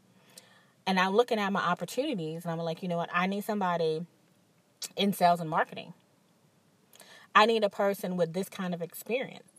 And 0.87 0.99
I'm 0.99 1.15
looking 1.15 1.37
at 1.37 1.51
my 1.51 1.61
opportunities 1.61 2.43
and 2.43 2.51
I'm 2.51 2.57
like, 2.57 2.81
you 2.81 2.87
know 2.87 2.97
what? 2.97 3.09
I 3.13 3.27
need 3.27 3.43
somebody 3.43 4.05
in 4.95 5.13
sales 5.13 5.39
and 5.39 5.49
marketing. 5.49 5.93
I 7.35 7.45
need 7.45 7.63
a 7.63 7.69
person 7.69 8.17
with 8.17 8.33
this 8.33 8.49
kind 8.49 8.73
of 8.73 8.81
experience 8.81 9.56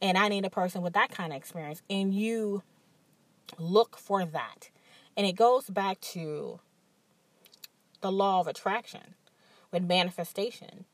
and 0.00 0.16
I 0.16 0.28
need 0.28 0.44
a 0.44 0.50
person 0.50 0.82
with 0.82 0.92
that 0.94 1.10
kind 1.10 1.32
of 1.32 1.36
experience. 1.36 1.82
And 1.88 2.14
you 2.14 2.62
look 3.58 3.96
for 3.96 4.24
that. 4.24 4.70
And 5.16 5.26
it 5.26 5.36
goes 5.36 5.68
back 5.68 6.00
to 6.00 6.60
the 8.00 8.12
law 8.12 8.40
of 8.40 8.46
attraction 8.46 9.14
with 9.72 9.82
manifestation. 9.82 10.84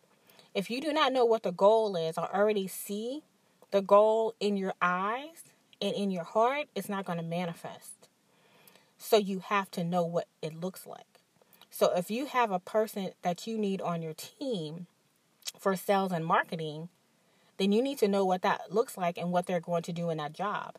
If 0.54 0.70
you 0.70 0.80
do 0.80 0.92
not 0.92 1.12
know 1.12 1.24
what 1.24 1.42
the 1.42 1.52
goal 1.52 1.96
is 1.96 2.16
or 2.16 2.34
already 2.34 2.66
see 2.66 3.22
the 3.70 3.82
goal 3.82 4.34
in 4.40 4.56
your 4.56 4.74
eyes 4.80 5.42
and 5.82 5.94
in 5.94 6.10
your 6.10 6.24
heart, 6.24 6.66
it's 6.74 6.88
not 6.88 7.04
going 7.04 7.18
to 7.18 7.24
manifest. 7.24 8.08
So 8.96 9.16
you 9.16 9.40
have 9.40 9.70
to 9.72 9.84
know 9.84 10.04
what 10.04 10.28
it 10.40 10.58
looks 10.58 10.86
like. 10.86 11.20
So 11.70 11.92
if 11.96 12.10
you 12.10 12.26
have 12.26 12.52
a 12.52 12.60
person 12.60 13.10
that 13.22 13.46
you 13.46 13.58
need 13.58 13.80
on 13.82 14.00
your 14.00 14.14
team 14.14 14.86
for 15.58 15.74
sales 15.74 16.12
and 16.12 16.24
marketing, 16.24 16.88
then 17.56 17.72
you 17.72 17.82
need 17.82 17.98
to 17.98 18.08
know 18.08 18.24
what 18.24 18.42
that 18.42 18.72
looks 18.72 18.96
like 18.96 19.18
and 19.18 19.30
what 19.30 19.46
they're 19.46 19.60
going 19.60 19.82
to 19.82 19.92
do 19.92 20.10
in 20.10 20.18
that 20.18 20.32
job. 20.32 20.76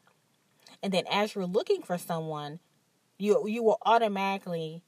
And 0.84 0.94
then 0.94 1.06
as 1.10 1.36
you're 1.36 1.46
looking 1.46 1.82
for 1.82 1.98
someone, 1.98 2.60
you 3.18 3.48
you 3.48 3.64
will 3.64 3.78
automatically 3.86 4.84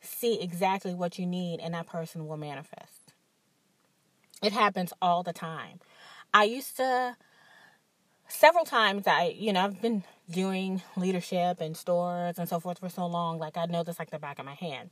see 0.00 0.40
exactly 0.40 0.94
what 0.94 1.18
you 1.18 1.26
need 1.26 1.60
and 1.60 1.74
that 1.74 1.86
person 1.86 2.26
will 2.26 2.36
manifest. 2.36 3.12
It 4.42 4.52
happens 4.52 4.92
all 5.02 5.22
the 5.22 5.32
time. 5.32 5.80
I 6.32 6.44
used 6.44 6.76
to 6.76 7.16
several 8.28 8.64
times 8.64 9.06
I, 9.06 9.34
you 9.36 9.52
know, 9.52 9.64
I've 9.64 9.82
been 9.82 10.04
doing 10.30 10.82
leadership 10.96 11.60
and 11.60 11.76
stores 11.76 12.38
and 12.38 12.48
so 12.48 12.60
forth 12.60 12.78
for 12.78 12.88
so 12.88 13.06
long, 13.06 13.38
like 13.38 13.56
I 13.56 13.66
know 13.66 13.82
this 13.82 13.98
like 13.98 14.10
the 14.10 14.18
back 14.18 14.38
of 14.38 14.44
my 14.44 14.54
hand. 14.54 14.90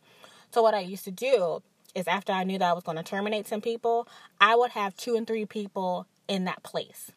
So 0.53 0.63
what 0.63 0.75
I 0.75 0.81
used 0.81 1.05
to 1.05 1.11
do 1.11 1.63
is 1.95 2.09
after 2.09 2.33
I 2.33 2.45
knew 2.45 2.59
that 2.59 2.71
I 2.71 2.73
was 2.73 2.85
going 2.85 2.97
to 2.97 3.03
terminate 3.03 3.47
some 3.47 3.61
people, 3.61 4.09
I 4.41 4.57
would 4.57 4.73
have 4.73 4.97
two 4.97 5.17
and 5.17 5.27
three 5.27 5.47
people 5.47 6.07
in 6.29 6.45
that 6.45 6.63
place. 6.63 7.13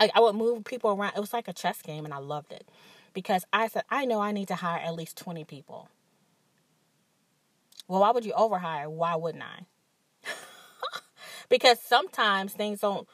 Like 0.00 0.10
I 0.14 0.20
would 0.20 0.34
move 0.34 0.64
people 0.64 0.90
around. 0.90 1.12
It 1.16 1.20
was 1.20 1.32
like 1.32 1.48
a 1.48 1.52
chess 1.52 1.82
game, 1.82 2.04
and 2.04 2.14
I 2.14 2.18
loved 2.18 2.52
it 2.52 2.66
because 3.12 3.44
I 3.52 3.68
said, 3.68 3.84
I 3.90 4.04
know 4.04 4.20
I 4.20 4.32
need 4.32 4.48
to 4.48 4.54
hire 4.56 4.80
at 4.80 4.94
least 4.94 5.16
20 5.18 5.44
people. 5.44 5.88
Well, 7.88 8.00
why 8.00 8.10
would 8.10 8.24
you 8.24 8.32
overhire? 8.32 8.88
Why 8.88 9.16
wouldn't 9.16 9.44
I? 9.44 9.66
because 11.48 11.80
sometimes 11.80 12.52
things 12.52 12.80
don't 12.80 13.06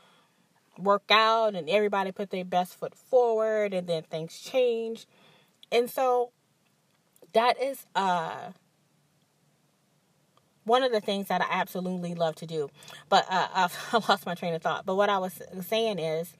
work 0.79 1.11
out 1.11 1.55
and 1.55 1.69
everybody 1.69 2.13
put 2.13 2.31
their 2.31 2.45
best 2.45 2.79
foot 2.79 2.95
forward 2.95 3.75
and 3.75 3.87
then 3.87 4.05
things 4.05 4.39
change. 4.39 5.07
And 5.73 5.91
so 5.91 6.31
that 7.33 7.61
is 7.61 7.87
uh 7.95 8.53
one 10.69 10.83
of 10.83 10.93
the 10.93 11.01
things 11.01 11.29
that 11.29 11.41
I 11.41 11.47
absolutely 11.51 12.15
love 12.15 12.37
to 12.37 12.47
do. 12.47 12.71
But 13.09 13.27
uh, 13.29 13.49
I've 13.55 14.09
lost 14.09 14.27
my 14.27 14.35
train 14.35 14.55
of 14.55 14.63
thought. 14.63 14.87
But 14.87 14.97
what 14.97 15.11
I 15.11 15.19
was 15.19 15.41
saying 15.67 15.99
is 15.99 16.35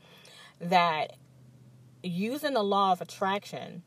that 0.61 1.17
using 2.03 2.55
the 2.55 2.63
law 2.63 2.93
of 2.93 3.01
attraction 3.01 3.83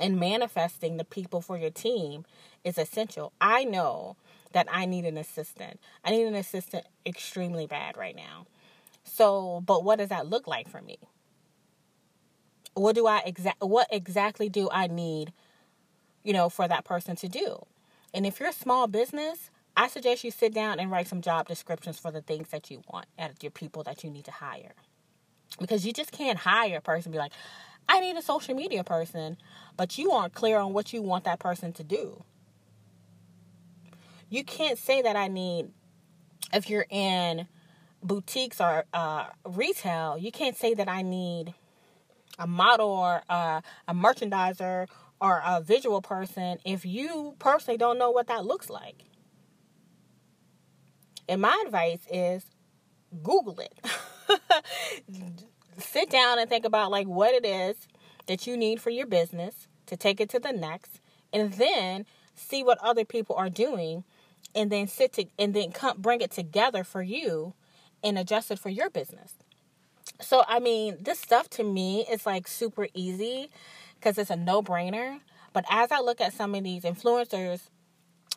and 0.00 0.18
manifesting 0.18 0.96
the 0.96 1.04
people 1.04 1.40
for 1.40 1.56
your 1.56 1.70
team 1.70 2.24
is 2.64 2.78
essential. 2.78 3.32
I 3.40 3.64
know 3.64 4.16
that 4.52 4.66
I 4.70 4.86
need 4.86 5.04
an 5.04 5.16
assistant. 5.16 5.80
I 6.04 6.10
need 6.10 6.26
an 6.26 6.34
assistant 6.34 6.86
extremely 7.04 7.66
bad 7.66 7.96
right 7.96 8.16
now. 8.16 8.46
So, 9.04 9.62
but 9.66 9.84
what 9.84 9.98
does 9.98 10.08
that 10.10 10.26
look 10.26 10.46
like 10.46 10.68
for 10.68 10.80
me? 10.80 10.98
What 12.74 12.94
do 12.94 13.06
I 13.06 13.22
exact 13.26 13.60
what 13.60 13.86
exactly 13.90 14.48
do 14.48 14.68
I 14.72 14.86
need, 14.86 15.32
you 16.22 16.32
know, 16.32 16.48
for 16.48 16.66
that 16.68 16.84
person 16.84 17.16
to 17.16 17.28
do? 17.28 17.66
And 18.14 18.24
if 18.24 18.40
you're 18.40 18.48
a 18.48 18.54
small 18.54 18.86
business, 18.86 19.50
I 19.76 19.88
suggest 19.88 20.24
you 20.24 20.30
sit 20.30 20.52
down 20.52 20.78
and 20.78 20.90
write 20.90 21.08
some 21.08 21.22
job 21.22 21.48
descriptions 21.48 21.98
for 21.98 22.10
the 22.10 22.20
things 22.20 22.48
that 22.50 22.70
you 22.70 22.82
want 22.92 23.06
at 23.18 23.42
your 23.42 23.50
people 23.50 23.82
that 23.84 24.04
you 24.04 24.10
need 24.10 24.24
to 24.26 24.30
hire. 24.30 24.74
Because 25.58 25.86
you 25.86 25.92
just 25.92 26.12
can't 26.12 26.38
hire 26.38 26.78
a 26.78 26.80
person 26.80 27.12
be 27.12 27.18
like, 27.18 27.32
I 27.88 28.00
need 28.00 28.16
a 28.16 28.22
social 28.22 28.54
media 28.54 28.84
person, 28.84 29.36
but 29.76 29.98
you 29.98 30.12
aren't 30.12 30.34
clear 30.34 30.58
on 30.58 30.72
what 30.72 30.92
you 30.92 31.02
want 31.02 31.24
that 31.24 31.38
person 31.38 31.72
to 31.74 31.84
do. 31.84 32.22
You 34.28 34.44
can't 34.44 34.78
say 34.78 35.02
that 35.02 35.16
I 35.16 35.28
need, 35.28 35.70
if 36.52 36.70
you're 36.70 36.86
in 36.88 37.48
boutiques 38.02 38.60
or 38.60 38.84
uh, 38.94 39.26
retail, 39.44 40.16
you 40.18 40.32
can't 40.32 40.56
say 40.56 40.74
that 40.74 40.88
I 40.88 41.02
need 41.02 41.54
a 42.38 42.46
model 42.46 42.88
or 42.88 43.22
uh, 43.28 43.60
a 43.88 43.94
merchandiser 43.94 44.88
or 45.20 45.42
a 45.44 45.60
visual 45.60 46.00
person 46.02 46.58
if 46.64 46.84
you 46.84 47.34
personally 47.38 47.78
don't 47.78 47.98
know 47.98 48.10
what 48.10 48.26
that 48.28 48.44
looks 48.44 48.70
like. 48.70 49.04
And 51.28 51.40
my 51.40 51.62
advice 51.66 52.06
is 52.10 52.44
Google 53.22 53.60
it. 53.60 53.74
Sit 55.78 56.10
down 56.10 56.38
and 56.38 56.48
think 56.48 56.64
about 56.64 56.90
like 56.90 57.06
what 57.06 57.34
it 57.34 57.46
is 57.46 57.76
that 58.26 58.46
you 58.46 58.56
need 58.56 58.80
for 58.80 58.90
your 58.90 59.06
business 59.06 59.66
to 59.86 59.96
take 59.96 60.20
it 60.20 60.28
to 60.30 60.38
the 60.38 60.52
next 60.52 61.00
and 61.32 61.52
then 61.54 62.06
see 62.34 62.62
what 62.62 62.78
other 62.78 63.04
people 63.04 63.36
are 63.36 63.50
doing 63.50 64.04
and 64.54 64.70
then 64.70 64.86
sit 64.86 65.12
to 65.14 65.26
and 65.38 65.54
then 65.54 65.72
come 65.72 66.00
bring 66.00 66.20
it 66.20 66.30
together 66.30 66.84
for 66.84 67.02
you 67.02 67.54
and 68.02 68.18
adjust 68.18 68.50
it 68.50 68.58
for 68.58 68.68
your 68.68 68.90
business. 68.90 69.34
So 70.20 70.44
I 70.46 70.60
mean, 70.60 70.98
this 71.00 71.18
stuff 71.18 71.48
to 71.50 71.64
me 71.64 72.06
is 72.10 72.26
like 72.26 72.46
super 72.46 72.88
easy 72.94 73.50
because 73.96 74.18
it's 74.18 74.30
a 74.30 74.36
no-brainer. 74.36 75.20
But 75.52 75.64
as 75.70 75.92
I 75.92 76.00
look 76.00 76.20
at 76.20 76.32
some 76.32 76.54
of 76.54 76.64
these 76.64 76.82
influencers 76.82 77.68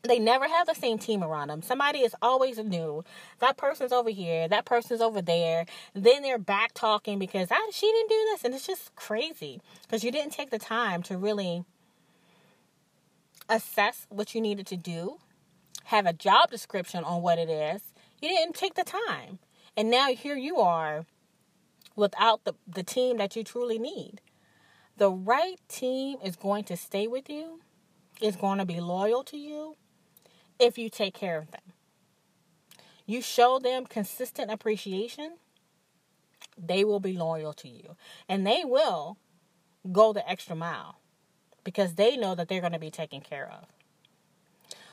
they 0.06 0.20
never 0.20 0.48
have 0.48 0.68
the 0.68 0.76
same 0.76 0.98
team 0.98 1.24
around 1.24 1.50
them. 1.50 1.62
Somebody 1.62 2.00
is 2.00 2.16
always 2.22 2.58
new. 2.58 3.04
That 3.40 3.58
person's 3.58 3.92
over 3.92 4.10
here. 4.10 4.48
That 4.48 4.66
person's 4.66 5.02
over 5.02 5.22
there. 5.22 5.66
Then 5.94 6.22
they're 6.22 6.38
back 6.38 6.74
talking 6.74 7.20
because 7.20 7.50
I, 7.52 7.70
she 7.74 7.88
didn't 7.88 8.10
do 8.10 8.28
this, 8.32 8.44
and 8.44 8.54
it's 8.54 8.68
just 8.68 8.96
crazy 8.96 9.62
because 9.84 10.04
you 10.04 10.12
didn't 10.12 10.34
take 10.34 10.50
the 10.50 10.60
time 10.60 11.04
to 11.04 11.18
really 11.18 11.64
assess 13.50 14.08
what 14.10 14.34
you 14.34 14.42
needed 14.42 14.68
to 14.68 14.78
do, 14.78 15.18
have 15.86 16.06
a 16.06 16.14
job 16.14 16.50
description 16.50 17.04
on 17.04 17.22
what 17.22 17.38
it 17.38 17.50
is. 17.50 17.94
You 18.22 18.30
didn't 18.30 18.56
take 18.56 18.74
the 18.74 18.84
time, 18.84 19.40
and 19.78 19.90
now 19.90 20.08
here 20.08 20.36
you 20.36 20.58
are 20.58 21.06
without 21.96 22.44
the 22.44 22.54
the 22.68 22.84
team 22.84 23.18
that 23.18 23.36
you 23.36 23.44
truly 23.44 23.78
need. 23.80 24.22
The 24.98 25.12
right 25.12 25.60
team 25.68 26.18
is 26.24 26.36
going 26.36 26.64
to 26.66 26.78
stay 26.78 27.08
with 27.08 27.30
you. 27.30 27.60
Is 28.22 28.38
going 28.38 28.60
to 28.60 28.66
be 28.66 28.80
loyal 28.80 29.26
to 29.26 29.38
you 29.38 29.76
if 30.60 30.78
you 30.78 30.90
take 30.90 31.14
care 31.14 31.38
of 31.38 31.52
them. 31.52 31.62
you 33.06 33.22
show 33.22 33.60
them 33.60 33.86
consistent 33.86 34.52
appreciation, 34.52 35.34
they 36.58 36.84
will 36.84 37.00
be 37.00 37.14
loyal 37.14 37.54
to 37.54 37.68
you. 37.68 37.96
And 38.28 38.46
they 38.46 38.64
will 38.66 39.18
go 39.92 40.14
the 40.14 40.28
extra 40.30 40.56
mile 40.56 41.00
because 41.64 41.96
they 41.96 42.18
know 42.18 42.36
that 42.36 42.48
they're 42.48 42.62
going 42.62 42.74
to 42.74 42.80
be 42.80 42.92
taken 42.92 43.22
care 43.22 43.52
of. 43.52 43.68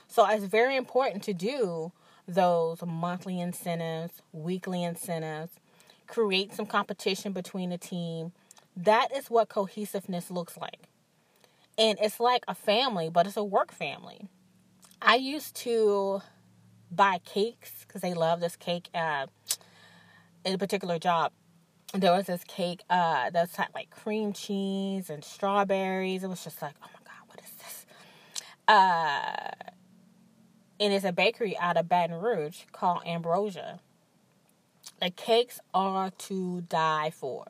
So 0.08 0.26
it's 0.28 0.44
very 0.44 0.76
important 0.76 1.22
to 1.24 1.34
do 1.34 1.92
those 2.28 2.82
monthly 2.86 3.40
incentives, 3.40 4.22
weekly 4.32 4.84
incentives, 4.84 5.52
create 6.06 6.52
some 6.54 6.66
competition 6.66 7.32
between 7.32 7.70
the 7.70 7.78
team. 7.78 8.32
That 8.76 9.08
is 9.16 9.30
what 9.30 9.48
cohesiveness 9.48 10.30
looks 10.30 10.56
like. 10.56 10.88
And 11.78 11.98
it's 12.02 12.20
like 12.20 12.44
a 12.48 12.54
family, 12.54 13.10
but 13.10 13.26
it's 13.26 13.36
a 13.36 13.44
work 13.44 13.72
family. 13.72 14.28
I 15.04 15.16
used 15.16 15.56
to 15.56 16.22
buy 16.90 17.18
cakes 17.24 17.84
because 17.86 18.02
they 18.02 18.14
love 18.14 18.38
this 18.38 18.54
cake 18.54 18.88
uh, 18.94 19.26
in 20.44 20.54
a 20.54 20.58
particular 20.58 21.00
job. 21.00 21.32
There 21.92 22.12
was 22.12 22.26
this 22.26 22.44
cake 22.44 22.82
uh, 22.88 23.30
that 23.30 23.50
had 23.50 23.68
like 23.74 23.90
cream 23.90 24.32
cheese 24.32 25.10
and 25.10 25.24
strawberries. 25.24 26.22
It 26.22 26.28
was 26.28 26.44
just 26.44 26.62
like, 26.62 26.74
oh 26.82 26.86
my 26.86 27.00
God, 27.04 27.26
what 27.26 27.40
is 27.44 27.50
this? 27.50 27.86
Uh, 28.68 29.72
and 30.78 30.92
it's 30.92 31.04
a 31.04 31.12
bakery 31.12 31.58
out 31.58 31.76
of 31.76 31.88
Baton 31.88 32.20
Rouge 32.20 32.60
called 32.70 33.02
Ambrosia. 33.04 33.80
The 35.00 35.10
cakes 35.10 35.58
are 35.74 36.10
to 36.10 36.60
die 36.62 37.10
for. 37.10 37.48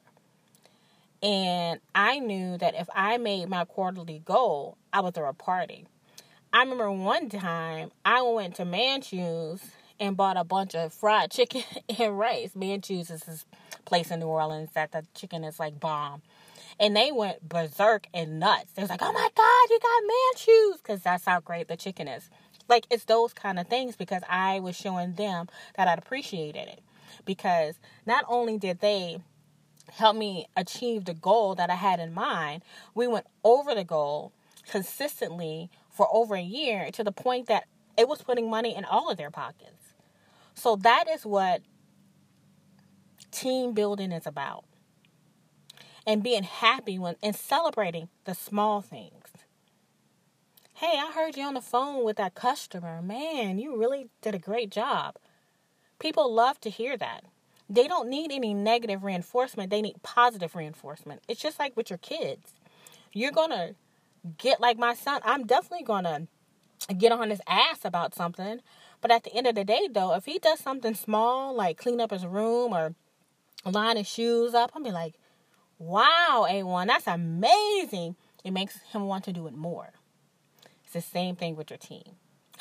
And 1.23 1.80
I 1.94 2.18
knew 2.18 2.56
that 2.56 2.75
if 2.75 2.88
I 2.94 3.18
made 3.18 3.49
my 3.50 3.66
quarterly 3.66 4.23
goal, 4.25 4.78
I 4.90 5.00
would 5.00 5.14
throw 5.14 5.28
a 5.28 5.35
party. 5.35 5.87
I 6.54 6.61
remember 6.61 6.92
one 6.92 7.30
time 7.30 7.92
I 8.04 8.21
went 8.21 8.56
to 8.56 8.66
Manchu's 8.66 9.62
and 9.99 10.18
bought 10.18 10.37
a 10.37 10.44
bunch 10.44 10.75
of 10.75 10.92
fried 10.92 11.30
chicken 11.30 11.62
and 11.99 12.18
rice. 12.18 12.54
Manchu's 12.54 13.11
is 13.11 13.23
this 13.23 13.47
place 13.87 14.11
in 14.11 14.21
New 14.21 14.26
Orleans 14.26 14.68
that 14.75 14.92
the 14.92 15.06
chicken 15.14 15.44
is 15.44 15.59
like 15.59 15.80
bomb. 15.80 16.21
And 16.78 16.94
they 16.94 17.11
went 17.11 17.49
berserk 17.49 18.06
and 18.12 18.38
nuts. 18.38 18.73
They 18.73 18.82
was 18.82 18.90
like, 18.90 19.00
oh 19.02 19.12
my 19.12 19.28
God, 19.35 19.71
you 19.71 19.78
got 19.80 20.02
Manchu's. 20.12 20.80
Because 20.82 21.02
that's 21.02 21.25
how 21.25 21.40
great 21.40 21.68
the 21.68 21.76
chicken 21.76 22.06
is. 22.06 22.28
Like, 22.68 22.87
it's 22.90 23.04
those 23.04 23.32
kind 23.32 23.59
of 23.59 23.68
things 23.68 23.97
because 23.97 24.23
I 24.28 24.61
was 24.61 24.76
showing 24.76 25.14
them 25.14 25.49
that 25.76 25.88
I'd 25.88 25.99
appreciated 25.99 26.68
it. 26.68 26.80
Because 27.25 27.76
not 28.04 28.25
only 28.28 28.59
did 28.59 28.80
they 28.80 29.18
help 29.90 30.16
me 30.16 30.47
achieve 30.56 31.06
the 31.06 31.14
goal 31.14 31.54
that 31.54 31.71
I 31.71 31.76
had 31.76 31.99
in 31.99 32.12
mind, 32.12 32.62
we 32.94 33.06
went 33.06 33.26
over 33.42 33.75
the 33.75 33.85
goal 33.85 34.32
consistently 34.68 35.71
for 35.93 36.09
over 36.11 36.35
a 36.35 36.43
year 36.43 36.91
to 36.93 37.05
the 37.05 37.13
point 37.13 37.47
that 37.47 37.65
it 37.97 38.09
was 38.09 38.23
putting 38.23 38.51
money 38.51 38.75
in 38.75 38.85
all 38.85 39.11
of 39.11 39.19
their 39.19 39.31
pockets. 39.31 39.95
So 40.55 40.77
that 40.77 41.09
is 41.09 41.25
what 41.25 41.63
team 43.31 43.73
building 43.73 44.13
is 44.13 44.27
about. 44.27 44.65
And 46.07 46.23
being 46.23 46.43
happy 46.43 46.99
when 46.99 47.17
and 47.23 47.37
celebrating 47.37 48.09
the 48.25 48.35
small 48.35 48.81
things. 48.81 49.29
Hey, 50.75 50.99
I 50.99 51.13
heard 51.15 51.37
you 51.37 51.45
on 51.45 51.55
the 51.55 51.61
phone 51.61 52.05
with 52.05 52.17
that 52.17 52.35
customer. 52.35 53.01
Man, 53.01 53.59
you 53.59 53.79
really 53.79 54.09
did 54.21 54.35
a 54.35 54.39
great 54.39 54.71
job. 54.71 55.15
People 56.01 56.33
love 56.33 56.61
to 56.63 56.71
hear 56.71 56.97
that. 56.97 57.25
They 57.71 57.87
don't 57.87 58.09
need 58.09 58.33
any 58.33 58.53
negative 58.53 59.05
reinforcement, 59.05 59.71
they 59.71 59.81
need 59.81 60.03
positive 60.03 60.55
reinforcement. 60.55 61.23
It's 61.29 61.41
just 61.41 61.59
like 61.59 61.77
with 61.77 61.89
your 61.89 61.99
kids. 61.99 62.55
You're 63.13 63.31
going 63.31 63.51
to 63.51 63.75
get 64.38 64.61
like 64.61 64.79
my 64.79 64.95
son. 64.95 65.21
I'm 65.25 65.47
definitely 65.47 65.85
to 66.88 66.95
get 66.95 67.12
on 67.12 67.31
his 67.31 67.41
ass 67.47 67.85
about 67.85 68.14
something. 68.14 68.61
But 69.00 69.11
at 69.11 69.25
the 69.25 69.35
end 69.35 69.47
of 69.47 69.55
the 69.55 69.64
day, 69.64 69.88
though, 69.91 70.14
if 70.14 70.25
he 70.26 70.38
does 70.38 70.61
something 70.61 70.95
small, 70.95 71.55
like 71.55 71.76
clean 71.76 72.00
up 72.00 72.11
his 72.11 72.26
room 72.26 72.73
or 72.73 72.95
line 73.65 73.97
his 73.97 74.08
shoes 74.08 74.54
up, 74.54 74.73
I'll 74.75 74.82
be 74.82 74.91
like, 74.91 75.15
wow, 75.78 76.47
A1, 76.49 76.87
that's 76.87 77.06
amazing. 77.06 78.17
It 78.45 78.52
makes 78.52 78.80
him 78.93 79.06
want 79.06 79.25
to 79.25 79.32
do 79.32 79.47
it 79.47 79.54
more. 79.54 79.91
It's 80.85 80.93
the 80.93 81.00
same 81.00 81.37
thing 81.37 81.56
with 81.56 81.71
your 81.71 81.78
team. 81.78 82.17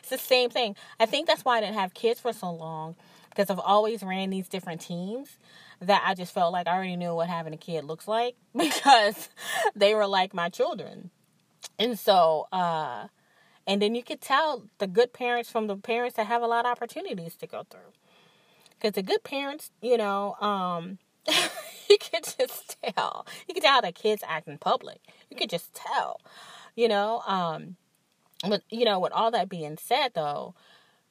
it's 0.00 0.08
the 0.08 0.18
same 0.18 0.50
thing. 0.50 0.76
I 0.98 1.06
think 1.06 1.26
that's 1.26 1.44
why 1.44 1.58
I 1.58 1.60
didn't 1.60 1.74
have 1.76 1.94
kids 1.94 2.20
for 2.20 2.32
so 2.32 2.50
long 2.50 2.96
because 3.38 3.50
I've 3.50 3.64
always 3.64 4.02
ran 4.02 4.30
these 4.30 4.48
different 4.48 4.80
teams 4.80 5.38
that 5.80 6.02
I 6.04 6.14
just 6.14 6.34
felt 6.34 6.52
like 6.52 6.66
I 6.66 6.74
already 6.74 6.96
knew 6.96 7.14
what 7.14 7.28
having 7.28 7.54
a 7.54 7.56
kid 7.56 7.84
looks 7.84 8.08
like 8.08 8.34
because 8.56 9.28
they 9.76 9.94
were 9.94 10.08
like 10.08 10.34
my 10.34 10.48
children. 10.48 11.10
And 11.78 11.96
so, 11.96 12.48
uh, 12.50 13.06
and 13.64 13.80
then 13.80 13.94
you 13.94 14.02
could 14.02 14.20
tell 14.20 14.64
the 14.78 14.88
good 14.88 15.12
parents 15.12 15.48
from 15.48 15.68
the 15.68 15.76
parents 15.76 16.16
that 16.16 16.26
have 16.26 16.42
a 16.42 16.48
lot 16.48 16.66
of 16.66 16.72
opportunities 16.72 17.36
to 17.36 17.46
go 17.46 17.64
through. 17.70 17.92
Because 18.70 18.94
the 18.94 19.02
good 19.02 19.22
parents, 19.22 19.70
you 19.80 19.96
know, 19.96 20.34
um, 20.40 20.98
you 21.88 21.96
could 21.98 22.24
just 22.24 22.76
tell. 22.82 23.24
You 23.46 23.54
could 23.54 23.62
tell 23.62 23.74
how 23.74 23.80
the 23.82 23.92
kids 23.92 24.24
act 24.26 24.48
in 24.48 24.58
public. 24.58 24.98
You 25.30 25.36
could 25.36 25.50
just 25.50 25.72
tell 25.74 26.20
you 26.78 26.86
know 26.86 27.20
um 27.26 27.74
but 28.48 28.62
you 28.70 28.84
know 28.84 29.00
with 29.00 29.10
all 29.10 29.32
that 29.32 29.48
being 29.48 29.76
said 29.76 30.10
though 30.14 30.54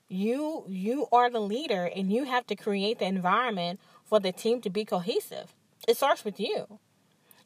you 0.09 0.65
you 0.67 1.07
are 1.11 1.29
the 1.29 1.39
leader 1.39 1.89
and 1.95 2.11
you 2.11 2.23
have 2.23 2.45
to 2.47 2.55
create 2.55 2.99
the 2.99 3.05
environment 3.05 3.79
for 4.05 4.19
the 4.19 4.31
team 4.31 4.61
to 4.61 4.69
be 4.69 4.85
cohesive. 4.85 5.53
It 5.87 5.97
starts 5.97 6.23
with 6.23 6.39
you. 6.39 6.79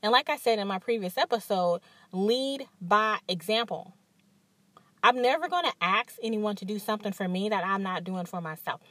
And 0.04 0.12
like 0.12 0.30
i 0.30 0.38
said 0.38 0.60
in 0.60 0.68
my 0.68 0.80
previous 0.80 1.18
episode 1.18 1.82
lead 2.12 2.68
by 2.82 3.20
example. 3.28 3.96
I'm 5.04 5.20
never 5.20 5.48
going 5.50 5.66
to 5.66 5.74
ask 5.82 6.18
anyone 6.22 6.56
to 6.58 6.66
do 6.66 6.78
something 6.78 7.12
for 7.12 7.28
me 7.28 7.50
that 7.50 7.66
i'm 7.66 7.84
not 7.84 8.04
doing 8.04 8.26
for 8.26 8.42
myself. 8.42 8.82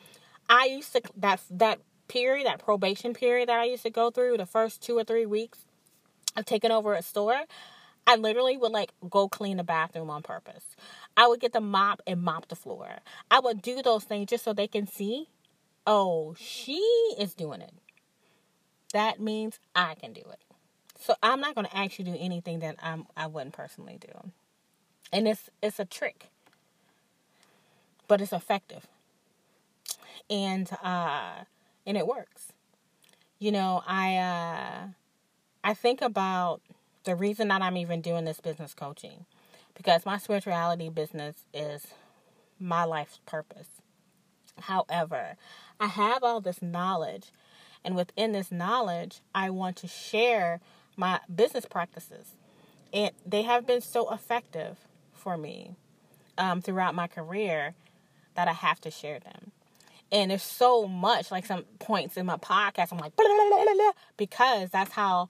I 0.49 0.67
used 0.67 0.93
to 0.95 1.03
that 1.17 1.41
that 1.51 1.81
period 2.09 2.47
that 2.47 2.59
probation 2.59 3.15
period 3.15 3.49
that 3.49 3.61
i 3.61 3.65
used 3.65 3.85
to 3.85 3.91
go 3.91 4.11
through 4.11 4.37
the 4.37 4.47
first 4.47 4.83
two 4.83 4.99
or 4.99 5.05
three 5.05 5.27
weeks 5.27 5.61
of 6.37 6.45
taking 6.45 6.73
over 6.73 6.95
a 6.95 7.03
store 7.03 7.43
I 8.11 8.17
literally 8.17 8.57
would 8.57 8.73
like 8.73 8.91
go 9.09 9.29
clean 9.29 9.59
the 9.59 9.63
bathroom 9.63 10.11
on 10.11 10.23
purpose. 10.23 10.65
I 11.17 11.29
would 11.29 11.39
get 11.39 11.53
the 11.53 11.61
mop 11.61 12.03
and 12.09 12.21
mop 12.21 12.49
the 12.49 12.57
floor. 12.57 12.89
I 13.31 13.39
would 13.39 13.63
do 13.63 13.83
those 13.83 14.03
things 14.03 14.31
just 14.31 14.43
so 14.43 14.53
they 14.53 14.67
can 14.67 14.89
see, 14.89 15.29
oh, 15.87 16.35
she 16.37 16.81
is 17.17 17.35
doing 17.35 17.61
it. 17.61 17.73
That 18.93 19.21
means 19.21 19.61
I 19.77 19.95
can 19.95 20.13
do 20.13 20.23
it. 20.23 20.41
So 20.99 21.15
I'm 21.23 21.41
not 21.41 21.55
going 21.55 21.69
to 21.69 21.77
actually 21.77 22.07
do 22.07 22.17
anything 22.19 22.59
that 22.59 22.79
I'm 22.83 23.07
I 23.17 23.29
wouldn't 23.29 23.55
personally 23.55 23.99
do. 24.01 24.33
And 25.13 25.29
it's 25.29 25.49
it's 25.63 25.79
a 25.79 25.85
trick. 25.85 26.31
But 28.09 28.21
it's 28.21 28.33
effective. 28.33 28.89
And 30.29 30.69
uh 30.83 31.45
and 31.87 31.97
it 31.97 32.09
works. 32.09 32.49
You 33.39 33.53
know, 33.53 33.85
I 33.87 34.17
uh 34.17 34.89
I 35.63 35.75
think 35.75 36.03
about 36.03 36.61
the 37.05 37.17
reason 37.17 37.49
that 37.49 37.63
I'm 37.63 37.77
even 37.77 38.01
doing 38.01 38.25
this 38.25 38.41
business 38.41 38.75
coaching 38.75 39.27
because 39.75 40.05
my 40.05 40.19
spirituality 40.19 40.89
business 40.89 41.37
is 41.55 41.87
my 42.59 42.85
life's 42.85 43.21
purpose. 43.27 43.69
However, 44.61 45.37
I 45.79 45.87
have 45.87 46.23
all 46.23 46.41
this 46.41 46.61
knowledge, 46.61 47.31
and 47.85 47.97
within 47.97 48.33
this 48.33 48.53
knowledge, 48.53 49.21
I 49.35 49.49
want 49.51 49.77
to 49.77 49.89
share 49.89 50.61
my 50.97 51.21
business 51.35 51.65
practices. 51.65 52.35
And 52.93 53.13
they 53.25 53.43
have 53.43 53.67
been 53.67 53.81
so 53.81 54.13
effective 54.13 54.77
for 55.15 55.39
me 55.39 55.77
um, 56.37 56.61
throughout 56.61 56.95
my 56.95 57.07
career 57.07 57.75
that 58.35 58.49
I 58.49 58.53
have 58.53 58.81
to 58.83 58.91
share 58.91 59.21
them. 59.21 59.53
And 60.13 60.31
there's 60.31 60.43
so 60.43 60.87
much, 60.89 61.31
like 61.31 61.47
some 61.47 61.65
points 61.79 62.17
in 62.17 62.27
my 62.27 62.37
podcast, 62.37 62.93
I'm 62.93 62.99
like, 62.99 63.15
blah, 63.17 63.27
blah, 63.27 63.65
blah, 63.75 63.93
because 64.17 64.71
that's 64.71 64.93
how 64.93 65.29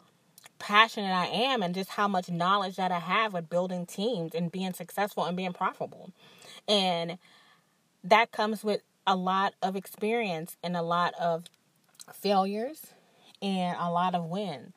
passionate 0.60 1.12
I 1.12 1.26
am 1.26 1.62
and 1.62 1.74
just 1.74 1.90
how 1.90 2.06
much 2.06 2.30
knowledge 2.30 2.76
that 2.76 2.92
I 2.92 3.00
have 3.00 3.32
with 3.32 3.50
building 3.50 3.86
teams 3.86 4.34
and 4.34 4.52
being 4.52 4.72
successful 4.72 5.24
and 5.24 5.36
being 5.36 5.52
profitable. 5.52 6.12
And 6.68 7.18
that 8.04 8.30
comes 8.30 8.62
with 8.62 8.82
a 9.06 9.16
lot 9.16 9.54
of 9.62 9.74
experience 9.74 10.56
and 10.62 10.76
a 10.76 10.82
lot 10.82 11.14
of 11.14 11.44
failures 12.12 12.86
and 13.42 13.76
a 13.80 13.90
lot 13.90 14.14
of 14.14 14.26
wins. 14.26 14.74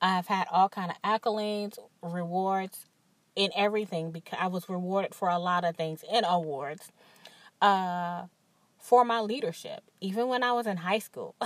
I've 0.00 0.26
had 0.26 0.48
all 0.50 0.68
kind 0.68 0.90
of 0.90 1.00
accolades, 1.02 1.78
rewards, 2.02 2.86
and 3.36 3.52
everything 3.54 4.10
because 4.10 4.38
I 4.40 4.48
was 4.48 4.68
rewarded 4.68 5.14
for 5.14 5.28
a 5.28 5.38
lot 5.38 5.64
of 5.64 5.76
things 5.76 6.04
and 6.10 6.26
awards 6.28 6.90
uh, 7.60 8.24
for 8.78 9.04
my 9.04 9.20
leadership, 9.20 9.82
even 10.00 10.26
when 10.28 10.42
I 10.42 10.52
was 10.52 10.66
in 10.66 10.78
high 10.78 10.98
school. 10.98 11.36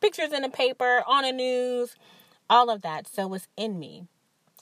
pictures 0.00 0.32
in 0.32 0.42
the 0.42 0.48
paper, 0.48 1.02
on 1.06 1.24
the 1.24 1.32
news, 1.32 1.96
all 2.48 2.70
of 2.70 2.82
that. 2.82 3.06
So 3.06 3.32
it's 3.34 3.48
in 3.56 3.78
me. 3.78 4.06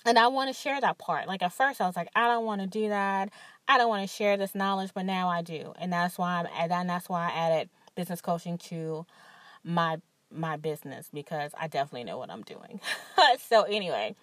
And 0.05 0.19
I 0.19 0.29
want 0.29 0.49
to 0.49 0.59
share 0.59 0.81
that 0.81 0.99
part. 0.99 1.27
Like 1.27 1.43
at 1.43 1.53
first 1.53 1.81
I 1.81 1.87
was 1.87 1.97
like, 1.97 2.09
I 2.15 2.29
don't 2.29 2.45
want 2.45 2.61
to 2.61 2.67
do 2.67 2.89
that. 2.89 3.31
I 3.67 3.77
don't 3.77 3.89
want 3.89 4.09
to 4.09 4.15
share 4.15 4.37
this 4.37 4.55
knowledge, 4.55 4.91
but 4.95 5.05
now 5.05 5.29
I 5.29 5.43
do. 5.43 5.75
And 5.79 5.93
that's 5.93 6.17
why 6.17 6.41
I'm 6.41 6.71
and 6.71 6.89
that's 6.89 7.09
why 7.09 7.29
I 7.29 7.33
added 7.33 7.69
business 7.95 8.21
coaching 8.21 8.59
to 8.59 9.05
my 9.65 10.01
my 10.31 10.57
business 10.57 11.09
because 11.13 11.53
I 11.59 11.69
definitely 11.69 12.05
know 12.05 12.19
what 12.19 12.31
I'm 12.31 12.43
doing. 12.43 12.81
so 13.49 13.63
anyway, 13.63 14.15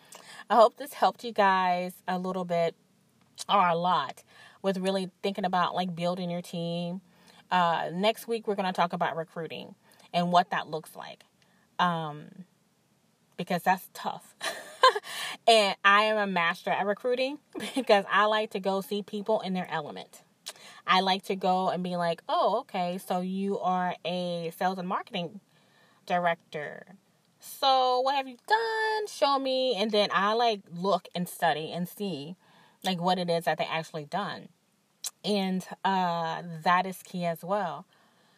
I 0.49 0.56
hope 0.56 0.78
this 0.78 0.93
helped 0.93 1.23
you 1.23 1.32
guys 1.32 1.93
a 2.08 2.17
little 2.17 2.45
bit 2.45 2.75
or 3.49 3.67
a 3.67 3.75
lot 3.75 4.23
with 4.62 4.78
really 4.78 5.10
thinking 5.21 5.45
about 5.45 5.75
like 5.75 5.95
building 5.95 6.30
your 6.30 6.41
team. 6.41 7.01
Uh, 7.51 7.89
next 7.93 8.28
week, 8.28 8.47
we're 8.47 8.56
going 8.56 8.65
to 8.65 8.73
talk 8.73 8.93
about 8.93 9.15
recruiting 9.15 9.75
and 10.15 10.32
what 10.32 10.49
that 10.49 10.67
looks 10.67 10.95
like. 10.95 11.25
Um, 11.78 12.45
because 13.38 13.62
that's 13.62 13.89
tough. 13.93 14.34
and 15.47 15.75
I 15.84 16.04
am 16.06 16.17
a 16.17 16.25
master 16.25 16.71
at 16.71 16.88
recruiting 16.88 17.38
because 17.75 18.06
I 18.10 18.25
like 18.25 18.51
to 18.51 18.60
go 18.60 18.82
see 18.82 19.04
people 19.04 19.41
in 19.41 19.54
their 19.54 19.69
element. 19.69 20.23
I 20.88 21.01
like 21.01 21.23
to 21.23 21.36
go 21.36 21.69
and 21.69 21.84
be 21.84 21.97
like, 21.97 22.21
oh, 22.30 22.60
okay, 22.62 22.97
so 23.06 23.19
you 23.19 23.60
are 23.60 23.95
a 24.06 24.51
sales 24.58 24.78
and 24.78 24.88
marketing 24.88 25.41
director. 26.06 26.86
So 27.39 27.99
what 27.99 28.15
have 28.15 28.28
you 28.28 28.38
done? 28.47 29.08
Show 29.08 29.38
me. 29.38 29.75
And 29.75 29.91
then 29.91 30.10
I 30.13 30.34
like 30.34 30.62
look 30.73 31.08
and 31.13 31.28
study 31.28 31.71
and 31.73 31.89
see 31.89 32.36
like 32.84 33.01
what 33.01 33.19
it 33.19 33.30
is 33.30 33.45
that 33.45 33.58
they 33.58 33.65
actually 33.65 34.06
done. 34.06 34.47
And 35.23 35.65
uh, 35.84 36.43
that 36.63 36.86
is 36.86 37.01
key 37.04 37.25
as 37.25 37.43
well. 37.43 37.86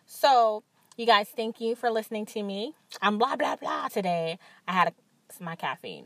So 0.05 0.63
you 0.97 1.05
guys, 1.05 1.29
thank 1.29 1.61
you 1.61 1.75
for 1.75 1.91
listening 1.91 2.25
to 2.25 2.41
me. 2.41 2.73
I'm 3.01 3.19
blah 3.19 3.35
blah 3.35 3.55
blah 3.55 3.87
today. 3.87 4.39
I 4.67 4.73
had 4.73 4.87
a, 4.89 5.43
my 5.43 5.55
caffeine. 5.55 6.05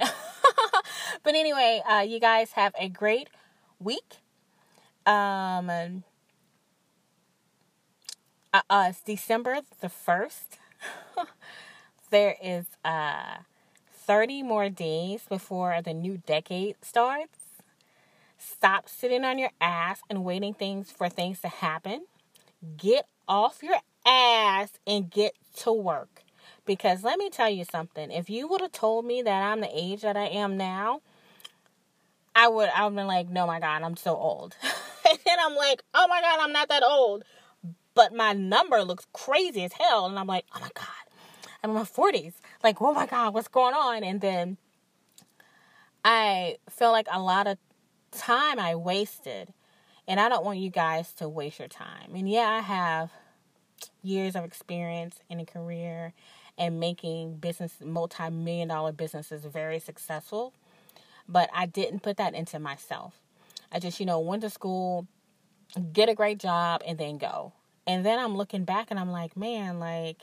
but 1.23 1.34
anyway, 1.34 1.82
uh, 1.89 2.01
you 2.01 2.19
guys 2.19 2.51
have 2.51 2.73
a 2.77 2.89
great 2.89 3.30
week. 3.80 4.17
Um, 5.06 6.04
uh, 8.54 8.62
uh, 8.69 8.88
it's 8.89 9.01
December 9.01 9.62
the 9.80 9.88
first. 9.89 10.60
there 12.12 12.36
is 12.43 12.65
uh 12.84 13.38
30 13.93 14.43
more 14.43 14.69
days 14.69 15.21
before 15.30 15.82
the 15.82 15.93
new 15.93 16.21
decade 16.25 16.75
starts. 16.82 17.39
Stop 18.38 18.89
sitting 18.89 19.23
on 19.23 19.39
your 19.39 19.51
ass 19.62 20.01
and 20.10 20.25
waiting 20.25 20.54
things 20.54 20.91
for 20.91 21.08
things 21.08 21.39
to 21.41 21.47
happen. 21.47 22.08
Get 22.75 23.06
off 23.27 23.63
your 23.63 23.77
ass 24.05 24.71
and 24.85 25.09
get 25.09 25.33
to 25.57 25.71
work. 25.71 26.23
Because 26.65 27.03
let 27.03 27.17
me 27.17 27.29
tell 27.29 27.49
you 27.49 27.65
something. 27.65 28.11
If 28.11 28.29
you 28.29 28.47
would 28.47 28.61
have 28.61 28.71
told 28.71 29.05
me 29.05 29.21
that 29.21 29.43
I'm 29.43 29.61
the 29.61 29.69
age 29.73 30.01
that 30.01 30.15
I 30.15 30.27
am 30.27 30.57
now, 30.57 31.01
I 32.35 32.47
would 32.47 32.69
I 32.69 32.85
would 32.85 32.95
been 32.95 33.07
like, 33.07 33.29
no 33.29 33.47
my 33.47 33.59
God, 33.59 33.81
I'm 33.83 33.97
so 33.97 34.15
old. 34.15 34.55
and 35.09 35.19
then 35.25 35.37
I'm 35.39 35.55
like, 35.55 35.83
oh 35.93 36.07
my 36.07 36.21
God, 36.21 36.39
I'm 36.41 36.53
not 36.53 36.69
that 36.69 36.83
old. 36.83 37.23
But 37.93 38.13
my 38.15 38.33
number 38.33 38.83
looks 38.83 39.05
crazy 39.11 39.63
as 39.65 39.73
hell. 39.73 40.05
And 40.05 40.17
I'm 40.17 40.27
like, 40.27 40.45
oh 40.55 40.59
my 40.61 40.69
God, 40.73 40.85
I'm 41.63 41.71
in 41.71 41.75
my 41.75 41.83
40s. 41.83 42.33
Like, 42.63 42.81
oh 42.81 42.93
my 42.93 43.05
God, 43.05 43.33
what's 43.33 43.49
going 43.49 43.73
on? 43.73 44.03
And 44.03 44.21
then 44.21 44.57
I 46.05 46.57
feel 46.69 46.91
like 46.91 47.07
a 47.11 47.19
lot 47.19 47.47
of 47.47 47.57
time 48.11 48.59
I 48.59 48.75
wasted. 48.75 49.53
And 50.07 50.19
I 50.19 50.29
don't 50.29 50.43
want 50.43 50.59
you 50.59 50.69
guys 50.69 51.13
to 51.15 51.29
waste 51.29 51.59
your 51.59 51.67
time. 51.67 52.15
And 52.15 52.29
yeah, 52.29 52.47
I 52.49 52.59
have 52.59 53.11
years 54.03 54.35
of 54.35 54.43
experience 54.43 55.19
in 55.29 55.39
a 55.39 55.45
career 55.45 56.13
and 56.57 56.79
making 56.79 57.35
business 57.37 57.73
multi-million 57.83 58.67
dollar 58.67 58.91
businesses 58.91 59.45
very 59.45 59.79
successful. 59.79 60.53
But 61.27 61.49
i 61.53 61.65
didn't 61.65 62.01
put 62.01 62.17
that 62.17 62.33
into 62.33 62.59
myself. 62.59 63.15
I 63.71 63.79
just 63.79 63.99
you 63.99 64.05
know 64.05 64.19
went 64.19 64.41
to 64.43 64.49
school 64.49 65.07
get 65.93 66.09
a 66.09 66.15
great 66.15 66.39
job 66.39 66.81
and 66.85 66.97
then 66.97 67.17
go. 67.17 67.53
And 67.87 68.05
then 68.05 68.19
i'm 68.19 68.35
looking 68.35 68.65
back 68.65 68.87
and 68.89 68.99
i'm 68.99 69.11
like 69.11 69.35
man 69.37 69.79
like 69.79 70.17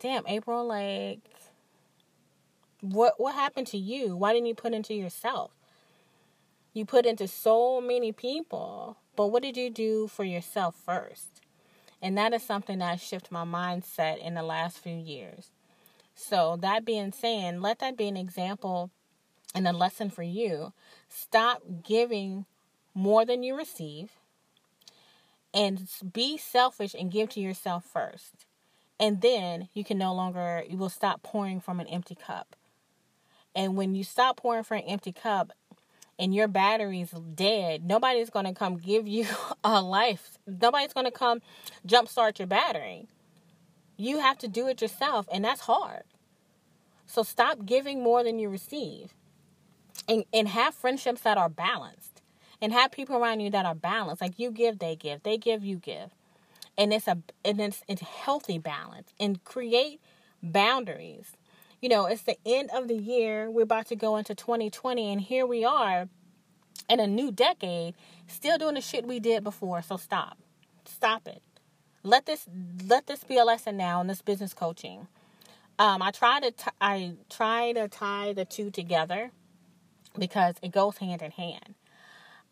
damn 0.00 0.26
april 0.26 0.66
like 0.66 1.20
what 2.80 3.14
what 3.18 3.34
happened 3.34 3.66
to 3.68 3.78
you? 3.78 4.16
Why 4.16 4.32
didn't 4.32 4.46
you 4.46 4.54
put 4.54 4.72
into 4.72 4.94
yourself? 4.94 5.52
You 6.72 6.84
put 6.84 7.06
into 7.06 7.26
so 7.26 7.80
many 7.80 8.12
people. 8.12 8.98
But 9.16 9.28
what 9.28 9.42
did 9.42 9.56
you 9.56 9.70
do 9.70 10.06
for 10.06 10.22
yourself 10.24 10.76
first 10.76 11.37
and 12.00 12.16
that 12.16 12.32
is 12.32 12.42
something 12.42 12.78
that 12.78 13.00
shifted 13.00 13.32
my 13.32 13.44
mindset 13.44 14.18
in 14.24 14.34
the 14.34 14.42
last 14.42 14.78
few 14.78 14.96
years. 14.96 15.50
So, 16.14 16.56
that 16.62 16.84
being 16.84 17.12
said, 17.12 17.60
let 17.60 17.78
that 17.78 17.96
be 17.96 18.08
an 18.08 18.16
example 18.16 18.90
and 19.54 19.66
a 19.66 19.72
lesson 19.72 20.10
for 20.10 20.22
you. 20.22 20.72
Stop 21.08 21.62
giving 21.84 22.44
more 22.94 23.24
than 23.24 23.42
you 23.42 23.56
receive 23.56 24.10
and 25.54 25.88
be 26.12 26.36
selfish 26.36 26.94
and 26.94 27.10
give 27.10 27.30
to 27.30 27.40
yourself 27.40 27.84
first. 27.84 28.46
And 29.00 29.20
then 29.20 29.68
you 29.74 29.84
can 29.84 29.98
no 29.98 30.12
longer, 30.12 30.64
you 30.68 30.76
will 30.76 30.88
stop 30.88 31.22
pouring 31.22 31.60
from 31.60 31.80
an 31.80 31.86
empty 31.86 32.16
cup. 32.16 32.56
And 33.54 33.76
when 33.76 33.94
you 33.94 34.04
stop 34.04 34.36
pouring 34.36 34.64
from 34.64 34.78
an 34.78 34.84
empty 34.84 35.12
cup, 35.12 35.52
and 36.18 36.34
your 36.34 36.48
battery's 36.48 37.10
dead, 37.10 37.84
nobody's 37.84 38.30
going 38.30 38.46
to 38.46 38.52
come 38.52 38.76
give 38.76 39.06
you 39.06 39.26
a 39.64 39.80
life. 39.80 40.38
Nobody's 40.46 40.92
going 40.92 41.06
to 41.06 41.12
come 41.12 41.40
jumpstart 41.86 42.38
your 42.38 42.48
battery. 42.48 43.06
You 43.96 44.20
have 44.20 44.38
to 44.38 44.48
do 44.48 44.68
it 44.68 44.80
yourself, 44.80 45.26
and 45.32 45.44
that's 45.44 45.62
hard. 45.62 46.04
So 47.06 47.22
stop 47.22 47.64
giving 47.64 48.02
more 48.02 48.22
than 48.22 48.38
you 48.38 48.48
receive. 48.48 49.14
And, 50.06 50.24
and 50.32 50.48
have 50.48 50.74
friendships 50.74 51.22
that 51.22 51.38
are 51.38 51.48
balanced. 51.48 52.22
And 52.60 52.72
have 52.72 52.92
people 52.92 53.16
around 53.16 53.40
you 53.40 53.50
that 53.50 53.66
are 53.66 53.74
balanced. 53.74 54.20
Like 54.20 54.38
you 54.38 54.50
give, 54.50 54.78
they 54.78 54.94
give. 54.94 55.22
They 55.22 55.38
give, 55.38 55.64
you 55.64 55.76
give. 55.76 56.10
And 56.76 56.92
it's 56.92 57.08
a 57.08 57.18
and 57.44 57.60
it's, 57.60 57.82
it's 57.88 58.02
healthy 58.02 58.58
balance. 58.58 59.12
And 59.18 59.42
create 59.44 60.00
boundaries 60.42 61.32
you 61.80 61.88
know, 61.88 62.06
it's 62.06 62.22
the 62.22 62.36
end 62.44 62.70
of 62.72 62.88
the 62.88 62.96
year. 62.96 63.50
We're 63.50 63.62
about 63.62 63.86
to 63.86 63.96
go 63.96 64.16
into 64.16 64.34
2020, 64.34 65.12
and 65.12 65.20
here 65.20 65.46
we 65.46 65.64
are 65.64 66.08
in 66.88 67.00
a 67.00 67.06
new 67.06 67.30
decade, 67.30 67.94
still 68.26 68.58
doing 68.58 68.74
the 68.74 68.80
shit 68.80 69.06
we 69.06 69.20
did 69.20 69.44
before. 69.44 69.82
So 69.82 69.96
stop, 69.96 70.38
stop 70.84 71.26
it. 71.28 71.42
Let 72.02 72.26
this 72.26 72.46
let 72.86 73.06
this 73.06 73.24
be 73.24 73.38
a 73.38 73.44
lesson 73.44 73.76
now 73.76 74.00
in 74.00 74.06
this 74.06 74.22
business 74.22 74.54
coaching. 74.54 75.08
Um, 75.78 76.02
I 76.02 76.10
try 76.10 76.40
to 76.40 76.50
t- 76.50 76.70
I 76.80 77.14
try 77.28 77.72
to 77.72 77.88
tie 77.88 78.32
the 78.32 78.44
two 78.44 78.70
together 78.70 79.30
because 80.18 80.56
it 80.62 80.72
goes 80.72 80.98
hand 80.98 81.22
in 81.22 81.32
hand. 81.32 81.74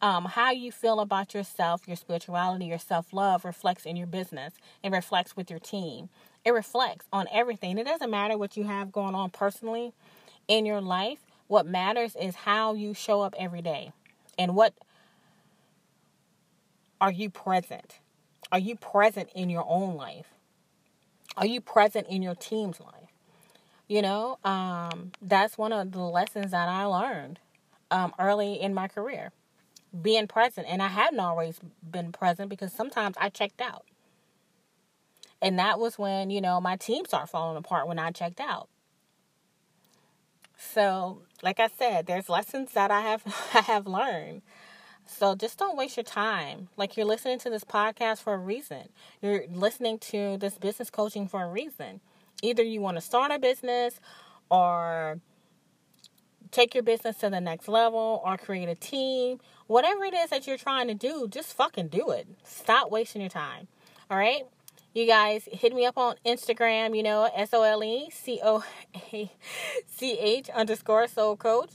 Um, 0.03 0.27
how 0.27 0.51
you 0.51 0.73
feel 0.73 1.01
about 1.01 1.33
yourself, 1.33 1.89
your 1.89 1.97
spirituality, 1.97 2.67
your 2.67 2.79
self 2.79 3.13
love 3.13 3.45
reflects 3.45 3.87
in 3.87 3.97
your 3.97 4.07
business 4.07 4.55
and 4.83 4.93
reflects 4.93 5.37
with 5.37 5.51
your 5.51 5.59
team 5.59 6.11
it 6.47 6.53
reflects 6.53 7.07
on 7.13 7.27
everything. 7.33 7.77
It 7.77 7.87
doesn't 7.87 8.11
matter 8.11 8.39
what 8.39 8.57
you 8.57 8.65
have 8.65 8.93
going 8.93 9.17
on 9.17 9.31
personally 9.31 9.93
in 10.47 10.65
your 10.65 10.81
life. 10.81 11.19
What 11.49 11.67
matters 11.67 12.17
is 12.17 12.37
how 12.37 12.75
you 12.75 12.95
show 12.95 13.21
up 13.23 13.35
every 13.37 13.63
day 13.63 13.93
and 14.39 14.55
what 14.55 14.73
are 17.01 17.11
you 17.11 17.31
present? 17.31 17.99
Are 18.53 18.61
you 18.61 18.77
present 18.77 19.29
in 19.35 19.51
your 19.51 19.65
own 19.69 19.97
life? 19.97 20.29
Are 21.37 21.47
you 21.47 21.61
present 21.61 22.07
in 22.09 22.23
your 22.23 22.37
team's 22.37 22.81
life? 22.81 23.11
You 23.89 24.03
know, 24.03 24.39
um, 24.45 25.13
that's 25.21 25.59
one 25.59 25.73
of 25.73 25.93
the 25.93 26.01
lessons 26.01 26.53
that 26.53 26.69
I 26.69 26.85
learned 26.85 27.41
um, 27.91 28.15
early 28.21 28.61
in 28.61 28.73
my 28.73 28.87
career. 28.89 29.33
Being 30.01 30.29
present. 30.29 30.67
And 30.69 30.83
I 30.83 30.89
hadn't 30.89 31.21
always 31.21 31.59
been 31.89 32.13
present 32.13 32.51
because 32.51 32.73
sometimes 32.73 33.17
I 33.21 33.31
checked 33.31 33.61
out. 33.61 33.85
And 35.47 35.61
that 35.61 35.79
was 35.79 35.97
when, 35.97 36.31
you 36.31 36.41
know, 36.41 36.61
my 36.61 36.75
team 36.75 37.05
started 37.05 37.29
falling 37.29 37.57
apart 37.57 37.87
when 37.87 38.01
I 38.01 38.11
checked 38.11 38.41
out. 38.41 38.69
So, 40.59 41.23
like 41.41 41.61
I 41.61 41.69
said, 41.69 42.07
there's 42.07 42.29
lessons 42.29 42.73
that 42.73 42.91
I 42.91 43.01
have 43.03 43.23
I 43.55 43.61
have 43.61 43.87
learned. 43.87 44.43
So 45.07 45.37
just 45.37 45.57
don't 45.57 45.77
waste 45.77 45.97
your 45.97 46.03
time. 46.03 46.69
Like 46.77 46.97
you're 46.97 47.07
listening 47.07 47.39
to 47.39 47.51
this 47.51 47.63
podcast 47.63 48.23
for 48.23 48.35
a 48.35 48.39
reason. 48.39 48.89
You're 49.23 49.45
listening 49.49 50.01
to 50.11 50.37
this 50.37 50.59
business 50.59 50.91
coaching 50.91 51.29
for 51.29 51.45
a 51.45 51.49
reason. 51.49 52.01
Either 52.43 52.65
you 52.65 52.81
want 52.81 52.97
to 52.97 53.01
start 53.01 53.31
a 53.31 53.39
business 53.39 54.01
or 54.51 55.21
take 56.51 56.75
your 56.75 56.83
business 56.83 57.19
to 57.19 57.31
the 57.31 57.41
next 57.41 57.69
level 57.69 58.21
or 58.25 58.37
create 58.37 58.69
a 58.69 58.75
team. 58.75 59.39
Whatever 59.69 60.07
it 60.07 60.15
is 60.15 60.31
that 60.31 60.49
you're 60.49 60.59
trying 60.59 60.89
to 60.89 60.95
do, 60.95 61.29
just 61.31 61.57
fucking 61.57 61.87
do 61.87 62.11
it. 62.11 62.27
Stop 62.43 62.91
wasting 62.91 63.23
your 63.23 63.31
time. 63.31 63.69
All 64.11 64.19
right? 64.19 64.43
You 64.97 65.07
guys 65.07 65.47
hit 65.53 65.75
me 65.75 65.85
up 65.85 65.99
on 65.99 66.15
Instagram, 66.25 66.97
you 66.97 67.03
know, 67.03 67.29
S 67.35 67.53
O 67.53 67.63
L 67.63 67.85
E 67.85 68.09
C 68.11 68.41
O 68.43 68.65
A 69.13 69.31
C 69.87 70.19
H 70.19 70.49
underscore 70.55 71.07
soul 71.07 71.37
coach. 71.37 71.69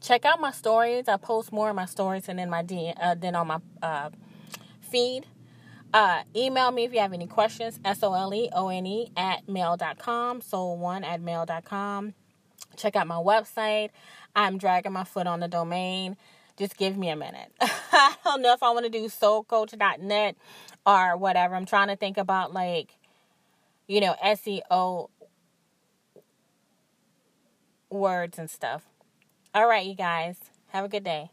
Check 0.00 0.24
out 0.24 0.40
my 0.40 0.52
stories. 0.52 1.08
I 1.08 1.16
post 1.16 1.50
more 1.50 1.70
of 1.70 1.74
my 1.74 1.86
stories 1.86 2.28
and 2.28 2.38
then 2.38 2.48
my 2.48 2.62
D, 2.62 2.94
uh, 2.96 3.16
than 3.16 3.34
on 3.34 3.48
my 3.48 3.58
uh, 3.82 4.10
feed. 4.80 5.26
Uh, 5.92 6.22
email 6.36 6.70
me 6.70 6.84
if 6.84 6.92
you 6.92 7.00
have 7.00 7.12
any 7.12 7.26
questions, 7.26 7.80
S 7.84 8.04
O 8.04 8.14
L 8.14 8.32
E 8.32 8.48
O 8.52 8.68
N 8.68 8.86
E 8.86 9.10
at 9.16 9.48
mail.com, 9.48 10.40
soul1 10.40 11.04
at 11.04 11.20
mail.com. 11.20 12.14
Check 12.76 12.94
out 12.94 13.08
my 13.08 13.16
website. 13.16 13.90
I'm 14.36 14.58
dragging 14.58 14.92
my 14.92 15.02
foot 15.02 15.26
on 15.26 15.40
the 15.40 15.48
domain. 15.48 16.16
Just 16.56 16.76
give 16.76 16.96
me 16.96 17.08
a 17.08 17.16
minute. 17.16 17.52
I 17.60 18.14
don't 18.24 18.42
know 18.42 18.52
if 18.52 18.62
I 18.62 18.70
want 18.70 18.84
to 18.84 18.90
do 18.90 19.06
soulcoach.net 19.06 20.36
or 20.88 21.18
whatever. 21.18 21.54
I'm 21.54 21.66
trying 21.66 21.88
to 21.88 21.96
think 21.96 22.16
about 22.16 22.54
like, 22.54 22.96
you 23.86 24.00
know, 24.00 24.16
SEO 24.24 25.10
words 27.90 28.38
and 28.38 28.48
stuff. 28.48 28.86
All 29.54 29.68
right, 29.68 29.86
you 29.86 29.94
guys. 29.94 30.36
Have 30.68 30.86
a 30.86 30.88
good 30.88 31.04
day. 31.04 31.30